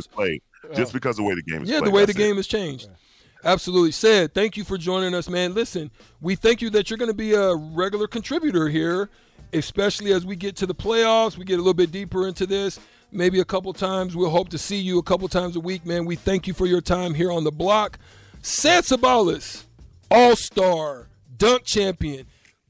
Just 0.75 0.93
because 0.93 1.17
of 1.17 1.23
the 1.25 1.29
way 1.29 1.35
the 1.35 1.41
game 1.41 1.63
is 1.63 1.69
Yeah, 1.69 1.79
played. 1.79 1.87
the 1.87 1.91
way 1.95 2.01
the 2.03 2.07
That's 2.13 2.19
it. 2.19 2.21
game 2.21 2.35
has 2.37 2.47
changed. 2.47 2.87
Absolutely. 3.43 3.89
Ced, 3.89 4.33
thank 4.35 4.55
you 4.55 4.63
for 4.63 4.77
joining 4.77 5.15
us, 5.15 5.27
man. 5.27 5.55
Listen, 5.55 5.89
we 6.21 6.35
thank 6.35 6.61
you 6.61 6.69
that 6.69 6.89
you're 6.91 6.97
going 6.99 7.09
to 7.09 7.15
be 7.15 7.33
a 7.33 7.55
regular 7.55 8.07
contributor 8.07 8.69
here, 8.69 9.09
especially 9.53 10.13
as 10.13 10.23
we 10.25 10.35
get 10.35 10.55
to 10.57 10.67
the 10.67 10.75
playoffs. 10.75 11.37
We 11.37 11.45
get 11.45 11.55
a 11.55 11.57
little 11.57 11.73
bit 11.73 11.91
deeper 11.91 12.27
into 12.27 12.45
this. 12.45 12.79
Maybe 13.11 13.39
a 13.39 13.45
couple 13.45 13.73
times. 13.73 14.15
We'll 14.15 14.29
hope 14.29 14.49
to 14.49 14.57
see 14.57 14.77
you 14.77 14.97
a 14.97 15.03
couple 15.03 15.27
times 15.27 15.55
a 15.55 15.59
week, 15.59 15.85
man. 15.85 16.05
We 16.05 16.15
thank 16.15 16.47
you 16.47 16.53
for 16.53 16.65
your 16.65 16.79
time 16.81 17.13
here 17.13 17.31
on 17.31 17.43
the 17.43 17.51
block. 17.51 17.99
Ced 18.41 18.83
Ceballos, 18.85 19.65
All 20.09 20.35
Star, 20.35 21.07
dunk 21.37 21.63
champion, 21.65 22.25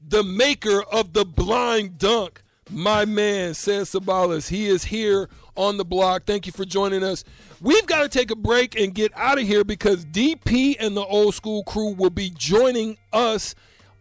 the 0.06 0.24
maker 0.24 0.82
of 0.82 1.12
the 1.12 1.24
blind 1.24 1.98
dunk. 1.98 2.42
My 2.70 3.04
man, 3.04 3.52
Ced 3.52 3.82
Ceballos, 3.82 4.48
he 4.48 4.66
is 4.66 4.84
here 4.84 5.28
on 5.56 5.76
the 5.76 5.84
block. 5.84 6.24
Thank 6.24 6.46
you 6.46 6.52
for 6.52 6.64
joining 6.64 7.04
us. 7.04 7.22
We've 7.60 7.86
got 7.86 8.02
to 8.02 8.08
take 8.08 8.32
a 8.32 8.36
break 8.36 8.78
and 8.78 8.92
get 8.92 9.12
out 9.14 9.38
of 9.38 9.46
here 9.46 9.62
because 9.62 10.04
DP 10.06 10.76
and 10.80 10.96
the 10.96 11.04
old 11.04 11.34
school 11.34 11.62
crew 11.62 11.94
will 11.94 12.10
be 12.10 12.30
joining 12.30 12.98
us 13.12 13.54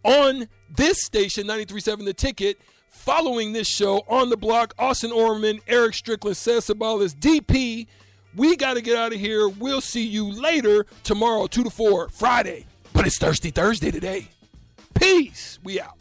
on 0.04 0.48
this 0.76 1.04
station, 1.04 1.46
93.7 1.46 2.06
The 2.06 2.14
Ticket, 2.14 2.58
following 2.92 3.54
this 3.54 3.68
show 3.68 4.04
on 4.08 4.30
the 4.30 4.38
block. 4.38 4.76
Austin 4.78 5.12
Orman, 5.12 5.60
Eric 5.68 5.96
Strickland, 5.96 6.38
Ced 6.38 6.62
Ceballos, 6.62 7.16
DP. 7.16 7.88
We 8.36 8.56
got 8.56 8.76
to 8.76 8.82
get 8.82 8.96
out 8.96 9.14
of 9.14 9.20
here. 9.20 9.50
We'll 9.50 9.82
see 9.82 10.06
you 10.06 10.32
later 10.32 10.86
tomorrow, 11.04 11.48
2 11.48 11.64
to 11.64 11.70
4, 11.70 12.10
Friday. 12.10 12.66
But 12.94 13.08
it's 13.08 13.18
Thirsty 13.18 13.50
Thursday 13.50 13.92
today. 13.92 14.28
Peace. 14.94 15.58
We 15.64 15.82
out. 15.82 15.98